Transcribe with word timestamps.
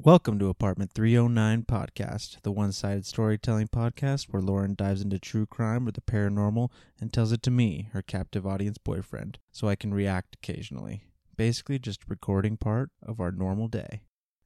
Welcome 0.00 0.38
to 0.38 0.48
Apartment 0.48 0.92
309 0.92 1.64
Podcast, 1.64 2.40
the 2.42 2.52
one 2.52 2.70
sided 2.70 3.04
storytelling 3.04 3.66
podcast 3.66 4.26
where 4.30 4.40
Lauren 4.40 4.76
dives 4.76 5.02
into 5.02 5.18
true 5.18 5.44
crime 5.44 5.88
or 5.88 5.90
the 5.90 6.00
paranormal 6.00 6.70
and 7.00 7.12
tells 7.12 7.32
it 7.32 7.42
to 7.42 7.50
me, 7.50 7.88
her 7.92 8.00
captive 8.00 8.46
audience 8.46 8.78
boyfriend, 8.78 9.40
so 9.50 9.68
I 9.68 9.74
can 9.74 9.92
react 9.92 10.36
occasionally. 10.36 11.02
Basically, 11.36 11.80
just 11.80 12.08
recording 12.08 12.56
part 12.56 12.90
of 13.02 13.18
our 13.20 13.32
normal 13.32 13.66
day. 13.66 14.02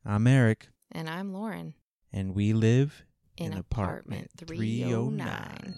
I'm 0.06 0.26
Eric, 0.26 0.68
And 0.90 1.08
I'm 1.08 1.34
Lauren 1.34 1.74
and 2.12 2.34
we 2.34 2.54
live 2.54 3.04
in, 3.36 3.52
in 3.52 3.58
apartment 3.58 4.30
309. 4.38 5.74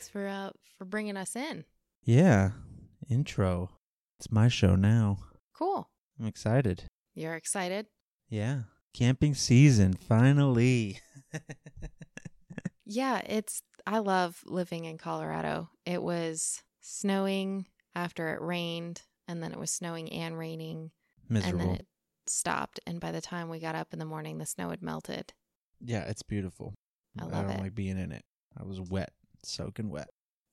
Thanks 0.00 0.08
for 0.08 0.26
uh 0.26 0.48
for 0.78 0.86
bringing 0.86 1.18
us 1.18 1.36
in. 1.36 1.66
Yeah, 2.02 2.52
intro. 3.10 3.68
It's 4.18 4.32
my 4.32 4.48
show 4.48 4.74
now. 4.74 5.18
Cool. 5.54 5.90
I'm 6.18 6.24
excited. 6.24 6.84
You're 7.14 7.34
excited? 7.34 7.84
Yeah, 8.30 8.60
camping 8.94 9.34
season, 9.34 9.92
finally. 9.92 11.00
Yeah, 12.86 13.20
it's 13.24 13.62
I 13.86 13.98
love 13.98 14.40
living 14.46 14.86
in 14.86 14.98
Colorado. 14.98 15.68
It 15.86 16.02
was 16.02 16.60
snowing 16.80 17.66
after 17.94 18.34
it 18.34 18.40
rained, 18.40 19.02
and 19.28 19.40
then 19.40 19.52
it 19.52 19.58
was 19.60 19.70
snowing 19.70 20.10
and 20.12 20.36
raining, 20.36 20.90
and 21.28 21.60
then 21.60 21.68
it 21.68 21.86
stopped. 22.26 22.80
And 22.88 22.98
by 22.98 23.12
the 23.12 23.20
time 23.20 23.48
we 23.48 23.60
got 23.60 23.76
up 23.76 23.92
in 23.92 24.00
the 24.00 24.04
morning, 24.04 24.38
the 24.38 24.46
snow 24.46 24.70
had 24.70 24.82
melted. 24.82 25.34
Yeah, 25.80 26.02
it's 26.08 26.24
beautiful. 26.24 26.74
I 27.16 27.26
love 27.26 27.46
don't 27.46 27.58
it. 27.58 27.60
like 27.60 27.74
being 27.76 27.96
in 27.96 28.10
it. 28.10 28.24
I 28.58 28.64
was 28.64 28.80
wet, 28.80 29.12
soaking 29.44 29.90
wet. 29.90 30.08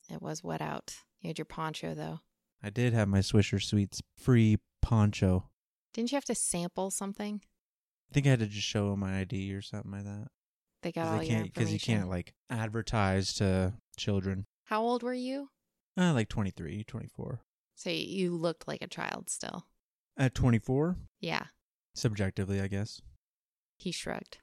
It 0.09 0.21
was 0.21 0.43
wet 0.43 0.61
out. 0.61 0.95
You 1.21 1.27
had 1.29 1.37
your 1.37 1.45
poncho 1.45 1.93
though. 1.93 2.19
I 2.63 2.69
did 2.69 2.93
have 2.93 3.07
my 3.07 3.19
Swisher 3.19 3.61
Sweets 3.61 4.01
free 4.17 4.57
poncho. 4.81 5.49
Didn't 5.93 6.11
you 6.11 6.15
have 6.15 6.25
to 6.25 6.35
sample 6.35 6.91
something? 6.91 7.41
I 8.09 8.13
think 8.13 8.25
I 8.25 8.29
had 8.31 8.39
to 8.39 8.47
just 8.47 8.65
show 8.67 8.89
them 8.91 8.99
my 9.01 9.19
ID 9.19 9.53
or 9.53 9.61
something 9.61 9.91
like 9.91 10.05
that. 10.05 10.27
They 10.83 10.91
got 10.91 11.07
all 11.07 11.13
Because 11.19 11.29
your 11.29 11.39
information. 11.41 11.73
you 11.73 11.79
can't 11.79 12.09
like 12.09 12.33
advertise 12.49 13.33
to 13.35 13.73
children. 13.97 14.45
How 14.65 14.81
old 14.81 15.03
were 15.03 15.13
you? 15.13 15.49
Uh, 15.97 16.13
like 16.13 16.29
23, 16.29 16.83
24. 16.83 17.41
So 17.75 17.89
you 17.89 18.35
looked 18.35 18.67
like 18.67 18.81
a 18.81 18.87
child 18.87 19.29
still. 19.29 19.65
At 20.15 20.33
24, 20.35 20.97
Yeah. 21.19 21.45
subjectively, 21.95 22.61
I 22.61 22.67
guess. 22.67 23.01
He 23.77 23.91
shrugged. 23.91 24.39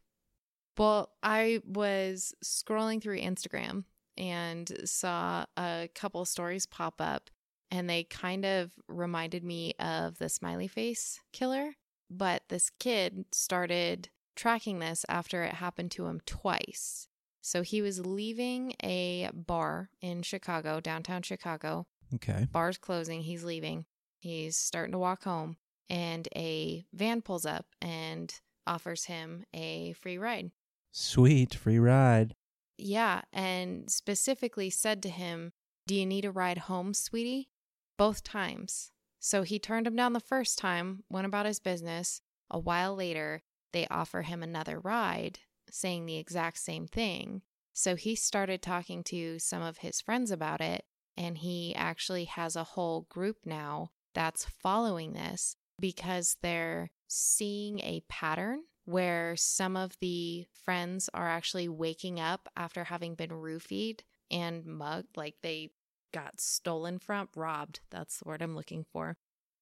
Well, 0.76 1.12
I 1.22 1.60
was 1.64 2.34
scrolling 2.44 3.00
through 3.02 3.18
Instagram 3.20 3.84
and 4.16 4.70
saw 4.84 5.44
a 5.56 5.88
couple 5.94 6.24
stories 6.24 6.66
pop 6.66 7.00
up, 7.00 7.30
and 7.70 7.88
they 7.88 8.04
kind 8.04 8.44
of 8.44 8.72
reminded 8.88 9.44
me 9.44 9.74
of 9.78 10.18
the 10.18 10.28
smiley 10.28 10.68
face 10.68 11.20
killer. 11.32 11.72
But 12.10 12.42
this 12.48 12.70
kid 12.78 13.24
started 13.32 14.08
tracking 14.36 14.78
this 14.78 15.04
after 15.08 15.42
it 15.42 15.54
happened 15.54 15.90
to 15.92 16.06
him 16.06 16.20
twice. 16.26 17.08
So 17.40 17.62
he 17.62 17.82
was 17.82 18.04
leaving 18.06 18.74
a 18.82 19.30
bar 19.32 19.90
in 20.00 20.22
Chicago, 20.22 20.80
downtown 20.80 21.22
Chicago, 21.22 21.86
Okay. 22.14 22.46
bar's 22.52 22.78
closing 22.78 23.22
he's 23.22 23.42
leaving 23.44 23.86
he's 24.20 24.56
starting 24.56 24.92
to 24.92 24.98
walk 24.98 25.24
home 25.24 25.56
and 25.90 26.28
a 26.36 26.84
van 26.92 27.20
pulls 27.22 27.44
up 27.44 27.66
and 27.82 28.32
offers 28.66 29.04
him 29.04 29.44
a 29.52 29.92
free 29.94 30.16
ride 30.18 30.50
Sweet, 30.92 31.54
free 31.54 31.78
ride. 31.80 32.34
Yeah 32.78 33.22
and 33.32 33.90
specifically 33.90 34.70
said 34.70 35.02
to 35.02 35.08
him 35.08 35.52
do 35.86 35.94
you 35.94 36.06
need 36.06 36.24
a 36.24 36.30
ride 36.30 36.58
home 36.58 36.94
sweetie? 36.94 37.50
Both 37.98 38.22
times. 38.22 38.90
So 39.20 39.42
he 39.42 39.58
turned 39.58 39.86
him 39.86 39.96
down 39.96 40.14
the 40.14 40.20
first 40.20 40.58
time 40.58 41.04
went 41.10 41.26
about 41.26 41.46
his 41.46 41.60
business. 41.60 42.22
A 42.50 42.58
while 42.58 42.94
later 42.94 43.42
they 43.72 43.86
offer 43.90 44.22
him 44.22 44.42
another 44.42 44.78
ride 44.78 45.40
saying 45.70 46.06
the 46.06 46.16
exact 46.16 46.58
same 46.58 46.86
thing. 46.86 47.42
So 47.72 47.96
he 47.96 48.14
started 48.14 48.62
talking 48.62 49.02
to 49.04 49.38
some 49.38 49.62
of 49.62 49.78
his 49.78 50.00
friends 50.00 50.30
about 50.30 50.60
it 50.60 50.84
and 51.16 51.38
he 51.38 51.74
actually 51.74 52.24
has 52.24 52.56
a 52.56 52.64
whole 52.64 53.06
group 53.10 53.38
now 53.44 53.90
that's 54.14 54.44
following 54.44 55.12
this 55.12 55.56
because 55.80 56.36
they're 56.40 56.90
seeing 57.08 57.80
a 57.80 58.02
pattern 58.08 58.62
where 58.84 59.34
some 59.36 59.76
of 59.76 59.96
the 60.00 60.46
friends 60.64 61.08
are 61.14 61.28
actually 61.28 61.68
waking 61.68 62.20
up 62.20 62.48
after 62.56 62.84
having 62.84 63.14
been 63.14 63.30
roofied 63.30 64.00
and 64.30 64.64
mugged, 64.66 65.16
like 65.16 65.36
they 65.42 65.70
got 66.12 66.40
stolen 66.40 66.98
from, 66.98 67.28
robbed. 67.34 67.80
That's 67.90 68.18
the 68.18 68.28
word 68.28 68.42
I'm 68.42 68.56
looking 68.56 68.84
for. 68.92 69.16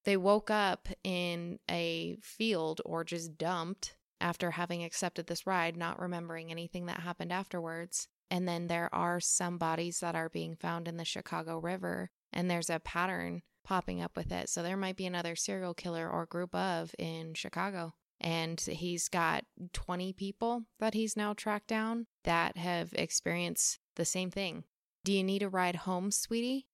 They 0.05 0.17
woke 0.17 0.51
up 0.51 0.89
in 1.03 1.59
a 1.69 2.17
field 2.21 2.81
or 2.85 3.03
just 3.03 3.37
dumped 3.37 3.95
after 4.19 4.51
having 4.51 4.83
accepted 4.83 5.27
this 5.27 5.47
ride, 5.47 5.77
not 5.77 5.99
remembering 5.99 6.51
anything 6.51 6.85
that 6.85 6.99
happened 6.99 7.31
afterwards. 7.31 8.07
And 8.29 8.47
then 8.47 8.67
there 8.67 8.93
are 8.93 9.19
some 9.19 9.57
bodies 9.57 9.99
that 9.99 10.15
are 10.15 10.29
being 10.29 10.55
found 10.55 10.87
in 10.87 10.97
the 10.97 11.05
Chicago 11.05 11.59
River, 11.59 12.09
and 12.31 12.49
there's 12.49 12.69
a 12.69 12.79
pattern 12.79 13.41
popping 13.63 14.01
up 14.01 14.17
with 14.17 14.31
it. 14.31 14.49
So 14.49 14.63
there 14.63 14.77
might 14.77 14.97
be 14.97 15.05
another 15.05 15.35
serial 15.35 15.73
killer 15.73 16.09
or 16.09 16.25
group 16.25 16.53
of 16.55 16.93
in 16.97 17.33
Chicago. 17.33 17.93
And 18.23 18.59
he's 18.59 19.09
got 19.09 19.43
20 19.73 20.13
people 20.13 20.63
that 20.79 20.93
he's 20.93 21.17
now 21.17 21.33
tracked 21.33 21.67
down 21.67 22.07
that 22.23 22.55
have 22.57 22.93
experienced 22.93 23.79
the 23.95 24.05
same 24.05 24.31
thing. 24.31 24.63
Do 25.03 25.11
you 25.11 25.23
need 25.23 25.43
a 25.43 25.49
ride 25.49 25.75
home, 25.75 26.09
sweetie? 26.09 26.67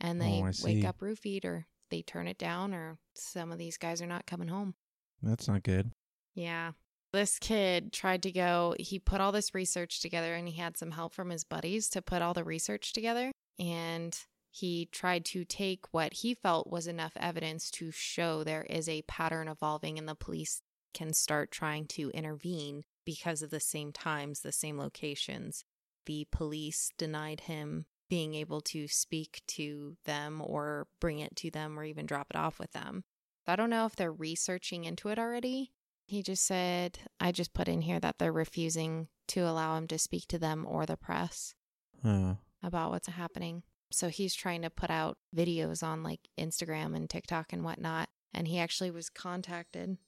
And 0.00 0.20
they 0.20 0.42
Oh, 0.42 0.50
wake 0.64 0.84
up 0.84 1.00
roofied 1.00 1.44
or 1.44 1.66
they 1.90 2.02
turn 2.02 2.26
it 2.28 2.38
down 2.38 2.72
or 2.74 2.98
some 3.14 3.52
of 3.52 3.58
these 3.58 3.76
guys 3.76 4.00
are 4.00 4.06
not 4.06 4.26
coming 4.26 4.48
home. 4.48 4.74
That's 5.22 5.48
not 5.48 5.62
good. 5.62 5.90
Yeah. 6.34 6.72
This 7.12 7.38
kid 7.38 7.92
tried 7.92 8.22
to 8.24 8.32
go, 8.32 8.74
he 8.78 8.98
put 8.98 9.20
all 9.20 9.32
this 9.32 9.54
research 9.54 10.00
together 10.00 10.34
and 10.34 10.48
he 10.48 10.56
had 10.58 10.76
some 10.76 10.90
help 10.90 11.14
from 11.14 11.30
his 11.30 11.44
buddies 11.44 11.88
to 11.90 12.02
put 12.02 12.20
all 12.22 12.34
the 12.34 12.44
research 12.44 12.92
together. 12.92 13.32
And 13.58 14.18
he 14.50 14.86
tried 14.90 15.24
to 15.26 15.44
take 15.44 15.84
what 15.92 16.12
he 16.14 16.34
felt 16.34 16.70
was 16.70 16.86
enough 16.86 17.12
evidence 17.16 17.70
to 17.72 17.90
show 17.90 18.42
there 18.42 18.64
is 18.68 18.88
a 18.88 19.02
pattern 19.02 19.48
evolving 19.48 19.98
in 19.98 20.06
the 20.06 20.14
police 20.14 20.60
can 20.96 21.12
start 21.12 21.50
trying 21.50 21.86
to 21.86 22.10
intervene 22.10 22.82
because 23.04 23.42
of 23.42 23.50
the 23.50 23.60
same 23.60 23.92
times, 23.92 24.40
the 24.40 24.50
same 24.52 24.78
locations. 24.78 25.64
The 26.06 26.26
police 26.32 26.90
denied 26.96 27.40
him 27.42 27.86
being 28.08 28.34
able 28.34 28.60
to 28.62 28.88
speak 28.88 29.42
to 29.48 29.96
them 30.04 30.40
or 30.44 30.86
bring 31.00 31.18
it 31.18 31.36
to 31.36 31.50
them 31.50 31.78
or 31.78 31.84
even 31.84 32.06
drop 32.06 32.28
it 32.30 32.36
off 32.36 32.58
with 32.58 32.72
them. 32.72 33.04
I 33.46 33.56
don't 33.56 33.70
know 33.70 33.86
if 33.86 33.94
they're 33.94 34.12
researching 34.12 34.84
into 34.84 35.08
it 35.08 35.18
already. 35.18 35.72
He 36.06 36.22
just 36.22 36.44
said, 36.46 36.98
I 37.20 37.32
just 37.32 37.52
put 37.52 37.68
in 37.68 37.82
here 37.82 38.00
that 38.00 38.18
they're 38.18 38.32
refusing 38.32 39.08
to 39.28 39.40
allow 39.42 39.76
him 39.76 39.88
to 39.88 39.98
speak 39.98 40.26
to 40.28 40.38
them 40.38 40.64
or 40.68 40.86
the 40.86 40.96
press 40.96 41.54
Huh. 42.02 42.34
about 42.62 42.90
what's 42.90 43.08
happening. 43.08 43.64
So 43.90 44.08
he's 44.08 44.34
trying 44.34 44.62
to 44.62 44.70
put 44.70 44.90
out 44.90 45.18
videos 45.34 45.82
on 45.82 46.02
like 46.02 46.28
Instagram 46.38 46.94
and 46.94 47.10
TikTok 47.10 47.52
and 47.52 47.64
whatnot. 47.64 48.08
And 48.32 48.46
he 48.46 48.58
actually 48.58 48.90
was 48.90 49.08
contacted. 49.08 49.98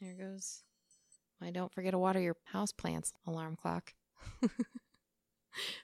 There 0.00 0.14
goes. 0.14 0.62
I 1.40 1.50
don't 1.50 1.72
forget 1.72 1.92
to 1.92 1.98
water 1.98 2.20
your 2.20 2.36
house 2.44 2.72
plants 2.72 3.12
alarm 3.26 3.56
clock. 3.56 3.92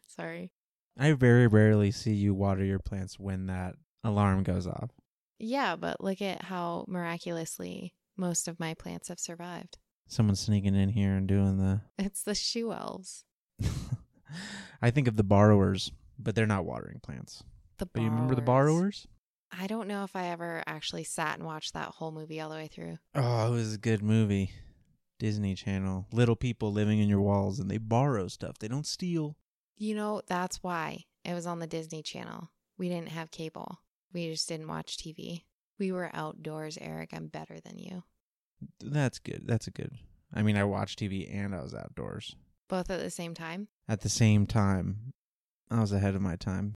Sorry. 0.06 0.53
I 0.98 1.12
very 1.12 1.47
rarely 1.47 1.91
see 1.91 2.15
you 2.15 2.34
water 2.34 2.65
your 2.65 2.78
plants 2.78 3.19
when 3.19 3.47
that 3.47 3.75
alarm 4.04 4.43
goes 4.43 4.66
off. 4.66 4.91
Yeah, 5.38 5.76
but 5.76 6.03
look 6.03 6.21
at 6.21 6.43
how 6.43 6.84
miraculously 6.88 7.94
most 8.16 8.48
of 8.48 8.60
my 8.60 8.75
plants 8.75 9.09
have 9.09 9.19
survived. 9.19 9.78
Someone's 10.07 10.41
sneaking 10.41 10.74
in 10.74 10.91
here 10.91 11.15
and 11.15 11.27
doing 11.27 11.59
the. 11.59 11.83
It's 11.98 12.22
the 12.22 12.34
shoe 12.34 12.72
elves. 12.72 13.24
I 14.83 14.91
think 14.91 15.09
of 15.09 15.16
the 15.16 15.24
borrowers, 15.24 15.92
but 16.18 16.34
they're 16.34 16.47
not 16.47 16.65
watering 16.65 17.01
plants. 17.01 17.42
The 17.78 17.86
But 17.86 18.03
you 18.03 18.10
remember 18.10 18.34
the 18.34 18.42
borrowers. 18.42 19.07
I 19.52 19.66
don't 19.66 19.88
know 19.88 20.04
if 20.04 20.14
I 20.16 20.28
ever 20.28 20.62
actually 20.66 21.04
sat 21.04 21.36
and 21.38 21.47
watched 21.47 21.74
that 21.74 21.88
whole 21.88 22.12
movie 22.12 22.41
all 22.41 22.48
the 22.50 22.54
way 22.56 22.68
through. 22.68 22.98
Oh, 23.14 23.48
it 23.48 23.50
was 23.50 23.74
a 23.74 23.78
good 23.78 24.02
movie. 24.02 24.52
Disney 25.18 25.54
Channel. 25.54 26.06
Little 26.12 26.36
people 26.36 26.72
living 26.72 26.98
in 27.00 27.08
your 27.08 27.20
walls 27.20 27.58
and 27.58 27.70
they 27.70 27.76
borrow 27.78 28.28
stuff. 28.28 28.58
They 28.58 28.68
don't 28.68 28.86
steal. 28.86 29.36
You 29.76 29.94
know, 29.94 30.22
that's 30.26 30.62
why 30.62 31.04
it 31.24 31.34
was 31.34 31.47
on 31.47 31.58
the 31.58 31.66
Disney 31.66 32.02
Channel. 32.02 32.50
We 32.78 32.88
didn't 32.88 33.10
have 33.10 33.30
cable. 33.30 33.80
We 34.12 34.30
just 34.30 34.48
didn't 34.48 34.68
watch 34.68 34.97
TV. 34.97 35.44
We 35.78 35.92
were 35.92 36.10
outdoors, 36.14 36.78
Eric. 36.80 37.10
I'm 37.12 37.26
better 37.26 37.58
than 37.60 37.78
you. 37.78 38.04
That's 38.80 39.18
good. 39.18 39.42
That's 39.47 39.66
a 39.66 39.70
good. 39.70 39.92
I 40.32 40.42
mean, 40.42 40.56
I 40.56 40.64
watched 40.64 40.98
TV 41.00 41.32
and 41.34 41.54
I 41.54 41.62
was 41.62 41.74
outdoors 41.74 42.36
Both 42.68 42.91
at 42.91 43.00
the 43.00 43.10
same 43.10 43.34
time. 43.34 43.68
at 43.88 44.00
the 44.02 44.08
same 44.08 44.47
time. 44.47 45.12
I 45.70 45.80
was 45.80 45.92
ahead 45.92 46.14
of 46.14 46.22
my 46.22 46.36
time. 46.36 46.74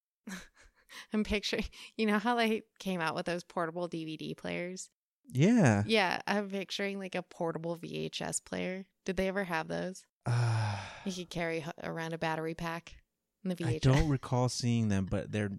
I'm 1.12 1.25
picturing, 1.25 1.64
you 1.96 2.06
know 2.06 2.19
how 2.19 2.37
they 2.37 2.62
came 2.79 3.00
out 3.00 3.14
with 3.14 3.26
those 3.26 3.44
portable 3.44 3.88
DVD 3.88 4.37
players 4.37 4.91
Yeah. 5.32 5.82
Yeah, 5.87 6.20
I'm 6.26 6.49
picturing 6.50 6.99
like 6.99 7.14
a 7.14 7.23
portable 7.23 7.76
VHS 7.76 8.44
player. 8.44 8.85
Did 9.05 9.17
they 9.17 9.29
ever 9.29 9.44
have 9.44 9.69
those? 9.69 10.05
Uh, 10.26 10.76
You 11.05 11.12
could 11.12 11.31
carry 11.31 11.64
around 11.82 12.14
a 12.14 12.19
battery 12.19 12.55
pack 12.55 12.94
in 13.43 13.50
the 13.50 13.56
VHS. 13.56 13.75
I 13.75 13.79
don't 13.79 14.08
recall 14.08 14.49
seeing 14.49 14.88
them, 14.88 15.06
but 15.11 15.31
they're 15.31 15.50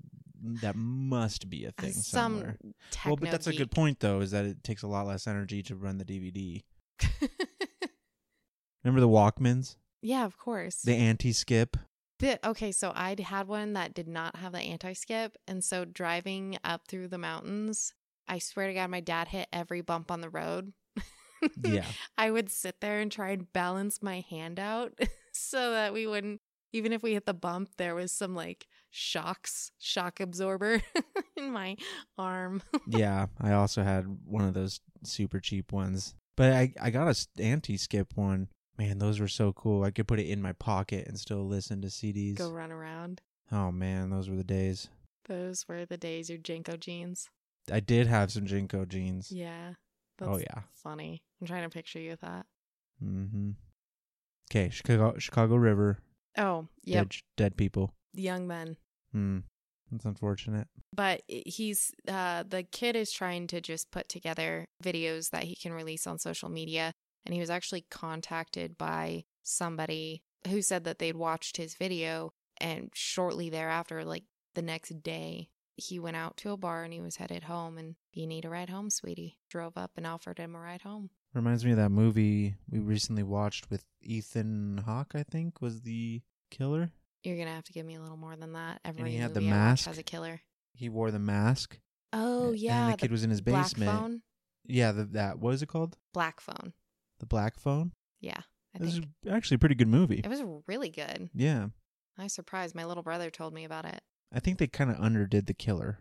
that 0.61 0.75
must 0.75 1.49
be 1.49 1.65
a 1.65 1.69
Uh, 1.69 1.81
thing 1.81 1.93
Some 1.93 2.33
somewhere. 2.33 2.57
Well, 3.05 3.15
but 3.15 3.31
that's 3.31 3.47
a 3.47 3.53
good 3.53 3.71
point 3.71 3.99
though, 3.99 4.21
is 4.21 4.31
that 4.31 4.45
it 4.45 4.63
takes 4.63 4.83
a 4.83 4.87
lot 4.87 5.07
less 5.07 5.27
energy 5.27 5.63
to 5.63 5.75
run 5.75 5.97
the 5.97 6.05
DVD. 6.05 6.63
Remember 8.83 9.01
the 9.01 9.09
Walkmans? 9.09 9.77
yeah, 10.01 10.25
of 10.25 10.37
course. 10.37 10.81
The 10.83 10.93
anti-skip? 10.93 11.77
The- 12.19 12.39
okay, 12.47 12.71
so 12.71 12.91
I 12.95 13.15
had 13.21 13.47
one 13.47 13.73
that 13.73 13.93
did 13.93 14.07
not 14.07 14.37
have 14.37 14.53
the 14.53 14.59
anti 14.59 14.93
skip. 14.93 15.37
And 15.47 15.63
so 15.63 15.85
driving 15.85 16.57
up 16.63 16.87
through 16.87 17.09
the 17.09 17.17
mountains, 17.17 17.93
I 18.27 18.39
swear 18.39 18.67
to 18.67 18.73
God, 18.73 18.89
my 18.89 19.01
dad 19.01 19.27
hit 19.29 19.47
every 19.51 19.81
bump 19.81 20.11
on 20.11 20.21
the 20.21 20.29
road. 20.29 20.73
Yeah. 21.63 21.85
I 22.17 22.31
would 22.31 22.49
sit 22.49 22.81
there 22.81 22.99
and 23.01 23.11
try 23.11 23.29
and 23.29 23.51
balance 23.53 24.01
my 24.01 24.21
hand 24.27 24.59
out 24.59 24.97
so 25.31 25.71
that 25.71 25.93
we 25.93 26.07
wouldn't, 26.07 26.41
even 26.73 26.91
if 26.91 27.03
we 27.03 27.13
hit 27.13 27.27
the 27.27 27.35
bump, 27.35 27.69
there 27.77 27.93
was 27.93 28.11
some 28.11 28.33
like 28.33 28.65
shocks, 28.89 29.71
shock 29.77 30.19
absorber 30.19 30.81
in 31.37 31.51
my 31.51 31.75
arm. 32.17 32.63
yeah, 32.87 33.27
I 33.39 33.51
also 33.51 33.83
had 33.83 34.05
one 34.25 34.45
of 34.45 34.55
those 34.55 34.79
super 35.03 35.39
cheap 35.39 35.71
ones. 35.71 36.15
But 36.35 36.51
I 36.53 36.73
I 36.81 36.89
got 36.89 37.07
a 37.15 37.41
anti-skip 37.41 38.13
one. 38.15 38.47
Man, 38.77 38.99
those 38.99 39.19
were 39.19 39.27
so 39.27 39.53
cool. 39.53 39.83
I 39.83 39.91
could 39.91 40.07
put 40.07 40.19
it 40.19 40.27
in 40.27 40.41
my 40.41 40.51
pocket 40.53 41.07
and 41.07 41.17
still 41.19 41.45
listen 41.47 41.81
to 41.81 41.87
CDs. 41.87 42.37
Go 42.37 42.51
run 42.51 42.71
around. 42.71 43.21
Oh 43.51 43.71
man, 43.71 44.09
those 44.09 44.29
were 44.29 44.35
the 44.35 44.43
days. 44.43 44.89
Those 45.27 45.65
were 45.67 45.85
the 45.85 45.97
days 45.97 46.29
your 46.29 46.39
JNCO 46.39 46.79
jeans. 46.79 47.29
I 47.71 47.79
did 47.79 48.07
have 48.07 48.31
some 48.31 48.45
JNCO 48.45 48.87
jeans. 48.89 49.31
Yeah. 49.31 49.73
Oh 50.21 50.37
yeah. 50.37 50.61
Funny. 50.73 51.21
I'm 51.41 51.47
trying 51.47 51.63
to 51.63 51.69
picture 51.69 51.99
you 51.99 52.11
with 52.11 52.21
that. 52.21 52.45
Mm-hmm. 53.03 53.51
Okay, 54.51 54.69
Chicago 54.69 55.15
Chicago 55.17 55.55
River. 55.55 55.99
Oh, 56.37 56.67
yep. 56.83 57.09
Dead 57.09 57.21
dead 57.37 57.57
people. 57.57 57.93
Young 58.13 58.45
men. 58.47 58.77
Hmm. 59.11 59.39
That's 59.91 60.05
unfortunate. 60.05 60.67
but 60.93 61.21
he's 61.27 61.91
uh 62.07 62.43
the 62.47 62.63
kid 62.63 62.95
is 62.95 63.11
trying 63.11 63.47
to 63.47 63.61
just 63.61 63.91
put 63.91 64.09
together 64.09 64.65
videos 64.83 65.29
that 65.29 65.43
he 65.43 65.55
can 65.55 65.71
release 65.73 66.07
on 66.07 66.17
social 66.19 66.49
media 66.49 66.91
and 67.25 67.33
he 67.33 67.39
was 67.39 67.49
actually 67.49 67.85
contacted 67.89 68.77
by 68.77 69.25
somebody 69.43 70.23
who 70.47 70.61
said 70.61 70.83
that 70.83 70.99
they'd 70.99 71.15
watched 71.15 71.57
his 71.57 71.73
video 71.75 72.33
and 72.61 72.89
shortly 72.93 73.49
thereafter 73.49 74.03
like 74.05 74.23
the 74.53 74.61
next 74.61 75.01
day 75.03 75.49
he 75.77 75.99
went 75.99 76.15
out 76.15 76.37
to 76.37 76.51
a 76.51 76.57
bar 76.57 76.83
and 76.83 76.93
he 76.93 77.01
was 77.01 77.17
headed 77.17 77.43
home 77.43 77.77
and 77.77 77.95
you 78.13 78.25
need 78.25 78.45
a 78.45 78.49
ride 78.49 78.69
home 78.69 78.89
sweetie 78.89 79.37
drove 79.49 79.77
up 79.77 79.91
and 79.97 80.07
offered 80.07 80.37
him 80.37 80.55
a 80.55 80.59
ride 80.59 80.81
home 80.83 81.09
Reminds 81.33 81.65
me 81.65 81.71
of 81.71 81.77
that 81.77 81.89
movie 81.89 82.55
we 82.71 82.79
recently 82.79 83.21
watched 83.23 83.69
with 83.69 83.83
Ethan 84.01 84.83
Hawke, 84.85 85.15
I 85.15 85.23
think, 85.23 85.61
was 85.61 85.81
the 85.81 86.21
killer. 86.49 86.91
you're 87.23 87.35
gonna 87.37 87.53
have 87.53 87.65
to 87.65 87.73
give 87.73 87.85
me 87.85 87.95
a 87.95 87.99
little 88.01 88.15
more 88.15 88.37
than 88.37 88.53
that 88.53 88.79
he 88.85 88.89
every 88.89 89.15
had 89.15 89.33
the 89.33 89.41
movie 89.41 89.51
I 89.51 89.55
mask? 89.57 89.85
has 89.87 89.97
a 89.97 90.03
killer 90.03 90.39
He 90.73 90.87
wore 90.87 91.11
the 91.11 91.19
mask. 91.19 91.77
oh 92.13 92.53
yeah 92.53 92.85
And 92.85 92.93
the 92.93 92.97
kid 92.97 93.11
was 93.11 93.25
in 93.25 93.29
his 93.31 93.41
black 93.41 93.65
basement. 93.65 93.91
phone 93.91 94.21
Yeah, 94.65 94.93
the, 94.93 95.03
that 95.05 95.39
what 95.39 95.53
is 95.53 95.61
it 95.61 95.67
called? 95.67 95.97
black 96.13 96.39
phone 96.39 96.71
The 97.25 97.35
Black 97.35 97.59
Phone. 97.59 97.91
yeah 98.21 98.41
i 98.73 98.77
It 98.77 98.81
was 98.81 98.93
think 98.95 99.07
actually 99.29 99.55
a 99.55 99.59
pretty 99.59 99.75
good 99.75 99.87
movie. 99.87 100.21
it 100.23 100.27
was 100.29 100.43
really 100.67 100.89
good 100.89 101.29
Yeah, 101.33 101.67
I 102.17 102.23
was 102.23 102.33
surprised. 102.33 102.75
My 102.75 102.85
little 102.85 103.03
brother 103.03 103.29
told 103.29 103.53
me 103.53 103.63
about 103.65 103.85
it. 103.85 104.01
I 104.33 104.39
think 104.39 104.57
they 104.57 104.67
kind 104.67 104.89
of 104.91 104.97
underdid 104.99 105.45
the 105.47 105.53
killer. 105.53 105.99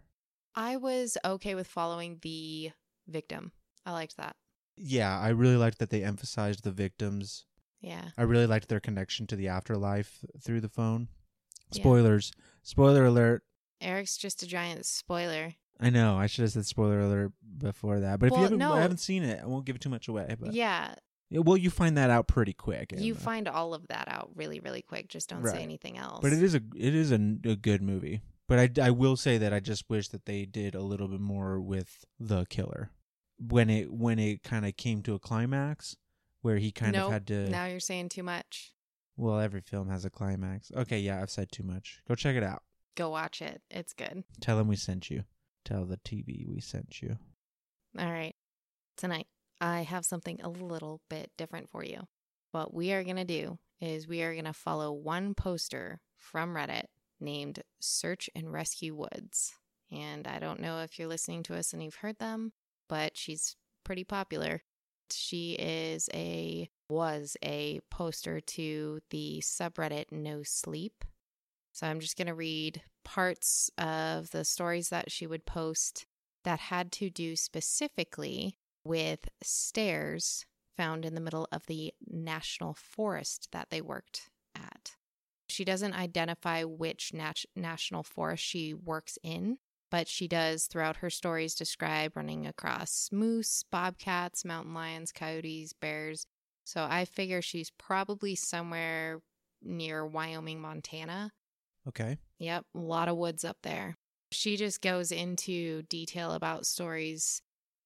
I 0.55 0.77
was 0.77 1.17
okay 1.25 1.55
with 1.55 1.67
following 1.67 2.19
the 2.23 2.71
victim. 3.09 3.53
I 3.87 3.93
liked 3.93 4.17
that. 4.17 4.37
Yeah, 4.77 5.19
I 5.19 5.29
really 5.31 5.57
liked 5.57 5.79
that 5.79 5.91
they 5.91 6.03
emphasized 6.05 6.63
the 6.65 6.71
victims. 6.73 7.47
Yeah. 7.81 8.09
I 8.19 8.23
really 8.23 8.47
liked 8.47 8.69
their 8.69 8.81
connection 8.81 9.27
to 9.29 9.37
the 9.37 9.49
afterlife 9.49 10.25
through 10.43 10.61
the 10.61 10.69
phone. 10.69 11.09
Yeah. 11.73 11.83
Spoilers. 11.83 12.33
Spoiler 12.63 13.05
alert. 13.07 13.43
Eric's 13.81 14.17
just 14.17 14.43
a 14.43 14.47
giant 14.47 14.87
spoiler. 14.87 15.55
I 15.81 15.91
know. 15.91 16.17
I 16.17 16.27
should 16.27 16.43
have 16.43 16.53
said 16.53 16.67
spoiler 16.67 17.01
alert 17.01 17.33
before 17.59 18.01
that. 18.01 18.19
But 18.21 18.27
if 18.27 18.33
you 18.33 18.43
haven't, 18.43 18.59
no. 18.59 18.73
I 18.73 18.81
haven't 18.81 18.99
seen 18.99 19.23
it, 19.23 19.41
I 19.43 19.47
won't 19.47 19.65
give 19.67 19.79
too 19.81 19.91
much 19.91 20.07
away. 20.09 20.35
But 20.39 20.53
Yeah. 20.55 20.95
Well, 21.43 21.57
you 21.57 21.71
find 21.71 21.97
that 21.99 22.11
out 22.11 22.29
pretty 22.29 22.53
quick. 22.53 22.93
You 22.97 23.15
find 23.15 23.49
all 23.49 23.75
of 23.75 23.89
that 23.89 24.09
out 24.09 24.31
really, 24.35 24.61
really 24.61 24.83
quick. 24.83 25.09
Just 25.09 25.29
don't 25.31 25.43
Right. 25.43 25.57
say 25.57 25.63
anything 25.63 25.99
else. 25.99 26.21
but 26.23 26.33
it 26.33 26.43
is 26.43 26.55
a 26.55 26.61
it 26.77 26.95
is 26.95 27.11
a, 27.11 27.17
a 27.45 27.57
good 27.57 27.83
movie. 27.83 28.23
But 28.47 28.79
I, 28.79 28.87
I 28.87 28.91
will 28.91 29.17
say 29.17 29.39
that 29.39 29.55
I 29.55 29.61
just 29.61 29.89
wish 29.89 30.09
that 30.09 30.27
they 30.27 30.45
did 30.45 30.75
a 30.75 30.83
little 30.83 31.09
bit 31.09 31.21
more 31.21 31.59
with 31.61 32.05
the 32.21 32.45
killer 32.47 32.91
when 33.39 33.71
it 33.71 33.91
when 33.93 34.19
it 34.19 34.43
kind 34.43 34.67
of 34.67 34.77
came 34.77 35.03
to 35.03 35.15
a 35.15 35.19
climax 35.19 35.97
where 36.43 36.59
he 36.59 36.71
kind 36.71 36.93
Nope. 36.93 37.07
of 37.07 37.13
had 37.13 37.27
to. 37.29 37.49
Now 37.49 37.65
you're 37.67 37.81
saying 37.81 38.11
too 38.11 38.23
much. 38.23 38.73
Well, 39.17 39.41
every 39.41 39.61
film 39.63 39.89
has 39.89 40.05
a 40.05 40.11
climax. 40.11 40.71
Okay, 40.77 40.99
yeah, 40.99 41.23
I've 41.23 41.31
said 41.31 41.51
too 41.53 41.63
much. 41.63 42.01
Go 42.07 42.15
check 42.15 42.37
it 42.37 42.43
out. 42.43 42.63
Go 42.97 43.09
watch 43.11 43.41
it. 43.41 43.63
It's 43.71 43.93
good. 43.93 44.25
Tell 44.41 44.57
them 44.59 44.69
we 44.69 44.77
sent 44.77 45.09
you. 45.11 45.25
Tell 45.65 45.85
the 45.87 45.97
TV 45.97 46.47
we 46.47 46.61
sent 46.61 47.01
you. 47.01 47.17
All 47.99 48.11
right. 48.13 48.35
Tonight, 48.97 49.27
I 49.65 49.81
have 49.81 50.05
something 50.05 50.43
a 50.43 50.51
little 50.51 51.01
bit 51.09 51.31
different 51.39 51.71
for 51.71 51.83
you. 51.83 52.03
What 52.53 52.75
we 52.75 52.93
are 52.93 53.03
going 53.03 53.17
to 53.17 53.25
do 53.25 53.59
is 53.81 54.07
we 54.07 54.21
are 54.23 54.35
going 54.35 54.45
to 54.45 54.53
follow 54.53 54.93
one 54.93 55.33
poster 55.33 56.03
from 56.19 56.55
Reddit 56.55 56.85
named 57.19 57.63
Search 57.81 58.29
and 58.35 58.53
Rescue 58.53 58.95
Woods. 58.95 59.55
And 59.91 60.27
I 60.27 60.39
don't 60.39 60.61
know 60.61 60.81
if 60.81 60.99
you're 60.99 61.09
listening 61.09 61.43
to 61.45 61.57
us 61.57 61.73
and 61.73 61.83
you've 61.83 61.95
heard 61.95 62.19
them, 62.19 62.53
but 62.91 63.17
she's 63.17 63.57
pretty 63.87 64.05
popular. 64.05 64.63
She 65.11 65.55
is 65.55 66.11
a 66.13 66.69
was 66.91 67.35
a 67.43 67.81
poster 67.91 68.41
to 68.41 69.01
the 69.09 69.41
subreddit 69.43 70.13
No 70.13 70.43
Sleep. 70.43 71.07
So 71.73 71.87
I'm 71.87 72.01
just 72.01 72.19
going 72.19 72.27
to 72.27 72.35
read 72.35 72.83
parts 73.03 73.71
of 73.79 74.31
the 74.31 74.45
stories 74.45 74.91
that 74.91 75.11
she 75.11 75.27
would 75.27 75.47
post 75.47 76.05
that 76.45 76.61
had 76.61 76.93
to 76.93 77.09
do 77.09 77.35
specifically 77.35 78.59
with 78.85 79.29
stairs 79.43 80.45
found 80.77 81.05
in 81.05 81.15
the 81.15 81.21
middle 81.21 81.49
of 81.53 81.67
the 81.67 81.93
national 82.07 82.75
forest 82.75 83.49
that 83.53 83.69
they 83.71 83.81
worked 83.81 84.31
at. 84.57 84.93
She 85.49 85.65
doesn't 85.65 85.95
identify 85.95 86.65
which 86.65 87.13
nat- 87.15 87.45
national 87.55 88.03
forest 88.03 88.43
she 88.43 88.75
works 88.75 89.19
in, 89.23 89.59
but 89.91 90.09
she 90.09 90.27
does 90.27 90.67
throughout 90.67 90.97
her 90.97 91.11
stories 91.11 91.55
describe 91.55 92.17
running 92.17 92.47
across 92.47 93.11
moose, 93.13 93.65
bobcats, 93.71 94.45
mountain 94.45 94.75
lions, 94.75 95.13
coyotes, 95.13 95.73
bears. 95.73 96.27
So 96.65 96.87
I 96.89 97.05
figure 97.05 97.43
she's 97.43 97.71
probably 97.71 98.35
somewhere 98.35 99.21
near 99.63 100.07
Wyoming, 100.07 100.61
Montana. 100.61 101.31
Okay. 101.87 102.19
Yep, 102.39 102.65
a 102.75 102.79
lot 102.79 103.09
of 103.09 103.17
woods 103.17 103.45
up 103.45 103.59
there. 103.63 103.97
She 104.33 104.57
just 104.57 104.81
goes 104.81 105.13
into 105.13 105.83
detail 105.83 106.33
about 106.33 106.67
stories, 106.67 107.41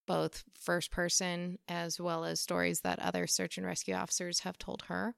both 0.09 0.43
first 0.59 0.91
person 0.91 1.59
as 1.69 2.01
well 2.01 2.25
as 2.25 2.41
stories 2.41 2.81
that 2.81 2.99
other 2.99 3.27
search 3.29 3.57
and 3.59 3.67
rescue 3.67 3.95
officers 3.95 4.41
have 4.41 4.59
told 4.59 4.83
her. 4.89 5.15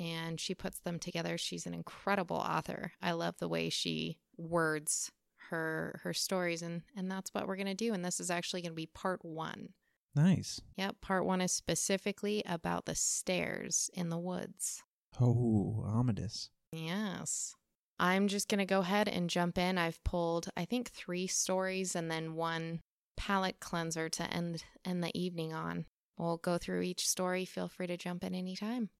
And 0.00 0.40
she 0.40 0.54
puts 0.54 0.80
them 0.80 0.98
together. 0.98 1.38
She's 1.38 1.66
an 1.66 1.74
incredible 1.74 2.36
author. 2.36 2.92
I 3.00 3.12
love 3.12 3.36
the 3.38 3.48
way 3.48 3.68
she 3.68 4.18
words 4.36 5.12
her 5.50 6.00
her 6.02 6.14
stories 6.14 6.62
and 6.62 6.82
and 6.96 7.10
that's 7.10 7.34
what 7.34 7.46
we're 7.46 7.56
going 7.56 7.66
to 7.66 7.74
do 7.74 7.92
and 7.92 8.02
this 8.02 8.20
is 8.20 8.30
actually 8.30 8.62
going 8.62 8.72
to 8.72 8.76
be 8.76 8.86
part 8.86 9.24
1. 9.24 9.68
Nice. 10.14 10.60
Yep, 10.76 10.96
part 11.00 11.24
1 11.24 11.40
is 11.40 11.52
specifically 11.52 12.42
about 12.46 12.86
the 12.86 12.94
stairs 12.94 13.90
in 13.94 14.08
the 14.08 14.18
woods. 14.18 14.82
Oh, 15.20 15.84
ominous. 15.86 16.50
Yes. 16.72 17.54
I'm 17.98 18.28
just 18.28 18.48
going 18.48 18.58
to 18.58 18.64
go 18.64 18.80
ahead 18.80 19.08
and 19.08 19.30
jump 19.30 19.58
in. 19.58 19.78
I've 19.78 20.02
pulled, 20.04 20.48
I 20.56 20.64
think, 20.64 20.90
three 20.90 21.26
stories 21.26 21.94
and 21.94 22.10
then 22.10 22.34
one 22.34 22.80
palate 23.22 23.60
cleanser 23.60 24.08
to 24.08 24.24
end, 24.34 24.64
end 24.84 25.04
the 25.04 25.16
evening 25.16 25.52
on. 25.52 25.84
We'll 26.18 26.38
go 26.38 26.58
through 26.58 26.82
each 26.82 27.08
story. 27.08 27.44
Feel 27.44 27.68
free 27.68 27.86
to 27.86 27.96
jump 27.96 28.24
in 28.24 28.34
anytime. 28.34 28.90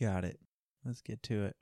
Got 0.00 0.24
it. 0.24 0.38
Let's 0.82 1.02
get 1.02 1.22
to 1.24 1.44
it. 1.44 1.56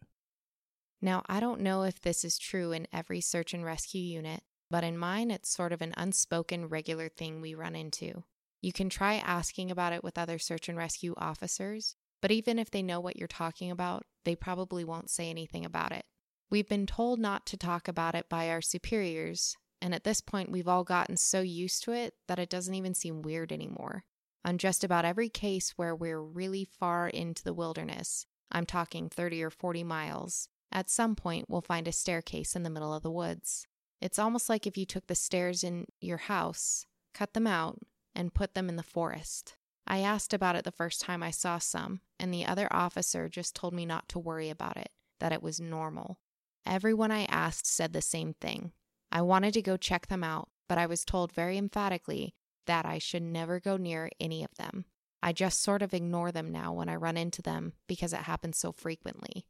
Now, 1.03 1.25
I 1.27 1.41
don't 1.41 1.61
know 1.61 1.83
if 1.83 2.01
this 2.01 2.25
is 2.25 2.39
true 2.39 2.71
in 2.71 2.87
every 2.93 3.21
search 3.21 3.53
and 3.53 3.65
rescue 3.65 4.01
unit, 4.01 4.43
but 4.71 4.85
in 4.85 4.97
mine, 4.97 5.33
it's 5.33 5.53
sort 5.53 5.73
of 5.73 5.83
an 5.83 5.93
unspoken 5.97 6.69
regular 6.69 7.09
thing 7.09 7.41
we 7.41 7.53
run 7.53 7.75
into. 7.75 8.23
You 8.63 8.73
can 8.73 8.89
try 8.89 9.15
asking 9.15 9.73
about 9.73 9.93
it 9.93 10.05
with 10.05 10.17
other 10.17 10.39
search 10.39 10.69
and 10.69 10.79
rescue 10.79 11.15
officers, 11.17 11.97
but 12.23 12.31
even 12.31 12.61
if 12.61 12.71
they 12.71 12.83
know 12.83 13.01
what 13.01 13.17
you're 13.17 13.27
talking 13.27 13.73
about, 13.73 14.05
they 14.25 14.37
probably 14.37 14.85
won't 14.85 15.11
say 15.11 15.31
anything 15.31 15.65
about 15.65 15.91
it. 15.91 16.05
We've 16.49 16.69
been 16.69 16.87
told 16.87 17.19
not 17.19 17.45
to 17.47 17.57
talk 17.57 17.89
about 17.89 18.15
it 18.15 18.29
by 18.29 18.49
our 18.51 18.63
superiors, 18.63 19.57
and 19.85 19.95
at 19.95 20.03
this 20.03 20.23
point, 20.23 20.51
we've 20.51 20.67
all 20.67 20.83
gotten 20.83 21.19
so 21.19 21.43
used 21.43 21.85
to 21.85 21.93
it 21.93 22.15
that 22.27 22.39
it 22.39 22.49
doesn't 22.49 22.75
even 22.75 22.95
seem 22.95 23.21
weird 23.21 23.53
anymore. 23.53 24.05
On 24.43 24.57
just 24.57 24.83
about 24.83 25.05
every 25.05 25.29
case 25.29 25.75
where 25.77 25.95
we're 25.95 26.23
really 26.23 26.65
far 26.65 27.07
into 27.07 27.45
the 27.45 27.53
wilderness, 27.53 28.25
I'm 28.51 28.65
talking 28.65 29.11
30 29.11 29.43
or 29.43 29.51
40 29.51 29.85
miles, 29.85 30.49
at 30.73 30.89
some 30.89 31.15
point 31.15 31.51
we'll 31.51 31.61
find 31.61 31.87
a 31.87 31.93
staircase 31.93 32.57
in 32.57 32.63
the 32.63 32.71
middle 32.71 32.95
of 32.95 33.03
the 33.03 33.11
woods. 33.11 33.67
It's 34.01 34.19
almost 34.19 34.49
like 34.49 34.67
if 34.67 34.79
you 34.79 34.87
took 34.87 35.07
the 35.07 35.15
stairs 35.15 35.63
in 35.63 35.85
your 36.01 36.17
house, 36.17 36.87
cut 37.13 37.35
them 37.35 37.47
out, 37.47 37.79
and 38.15 38.33
put 38.33 38.55
them 38.55 38.71
in 38.71 38.77
the 38.77 38.83
forest. 38.83 39.55
I 39.87 39.99
asked 39.99 40.33
about 40.33 40.57
it 40.57 40.65
the 40.65 40.73
first 40.73 41.03
time 41.03 41.23
I 41.23 41.31
saw 41.31 41.59
some, 41.59 42.01
and 42.19 42.33
the 42.33 42.47
other 42.47 42.73
officer 42.73 43.29
just 43.29 43.55
told 43.55 43.75
me 43.75 43.85
not 43.85 44.09
to 44.09 44.19
worry 44.19 44.49
about 44.49 44.79
it, 44.79 44.93
that 45.21 45.33
it 45.33 45.43
was 45.43 45.61
normal. 45.61 46.21
Everyone 46.65 47.11
I 47.11 47.27
asked 47.27 47.67
said 47.67 47.93
the 47.93 48.01
same 48.01 48.33
thing. 48.33 48.73
I 49.15 49.23
wanted 49.23 49.55
to 49.55 49.63
go 49.63 49.77
check 49.77 50.09
them 50.09 50.25
out, 50.25 50.49
but 50.69 50.77
I 50.77 50.87
was 50.87 51.05
told 51.05 51.33
very 51.33 51.57
emphatically 51.57 52.35
that 52.67 52.85
I 52.85 52.99
should 52.99 53.23
never 53.23 53.61
go 53.61 53.77
near 53.77 54.11
any 54.19 54.43
of 54.43 54.55
them. 54.59 54.87
I 55.23 55.33
just 55.33 55.63
sort 55.63 55.83
of 55.83 55.95
ignore 55.95 56.33
them 56.33 56.51
now 56.51 56.73
when 56.73 56.89
I 56.89 56.97
run 56.97 57.17
into 57.17 57.41
them 57.41 57.75
because 57.87 58.13
it 58.13 58.23
happens 58.23 58.59
so 58.59 58.73
frequently. 58.73 59.47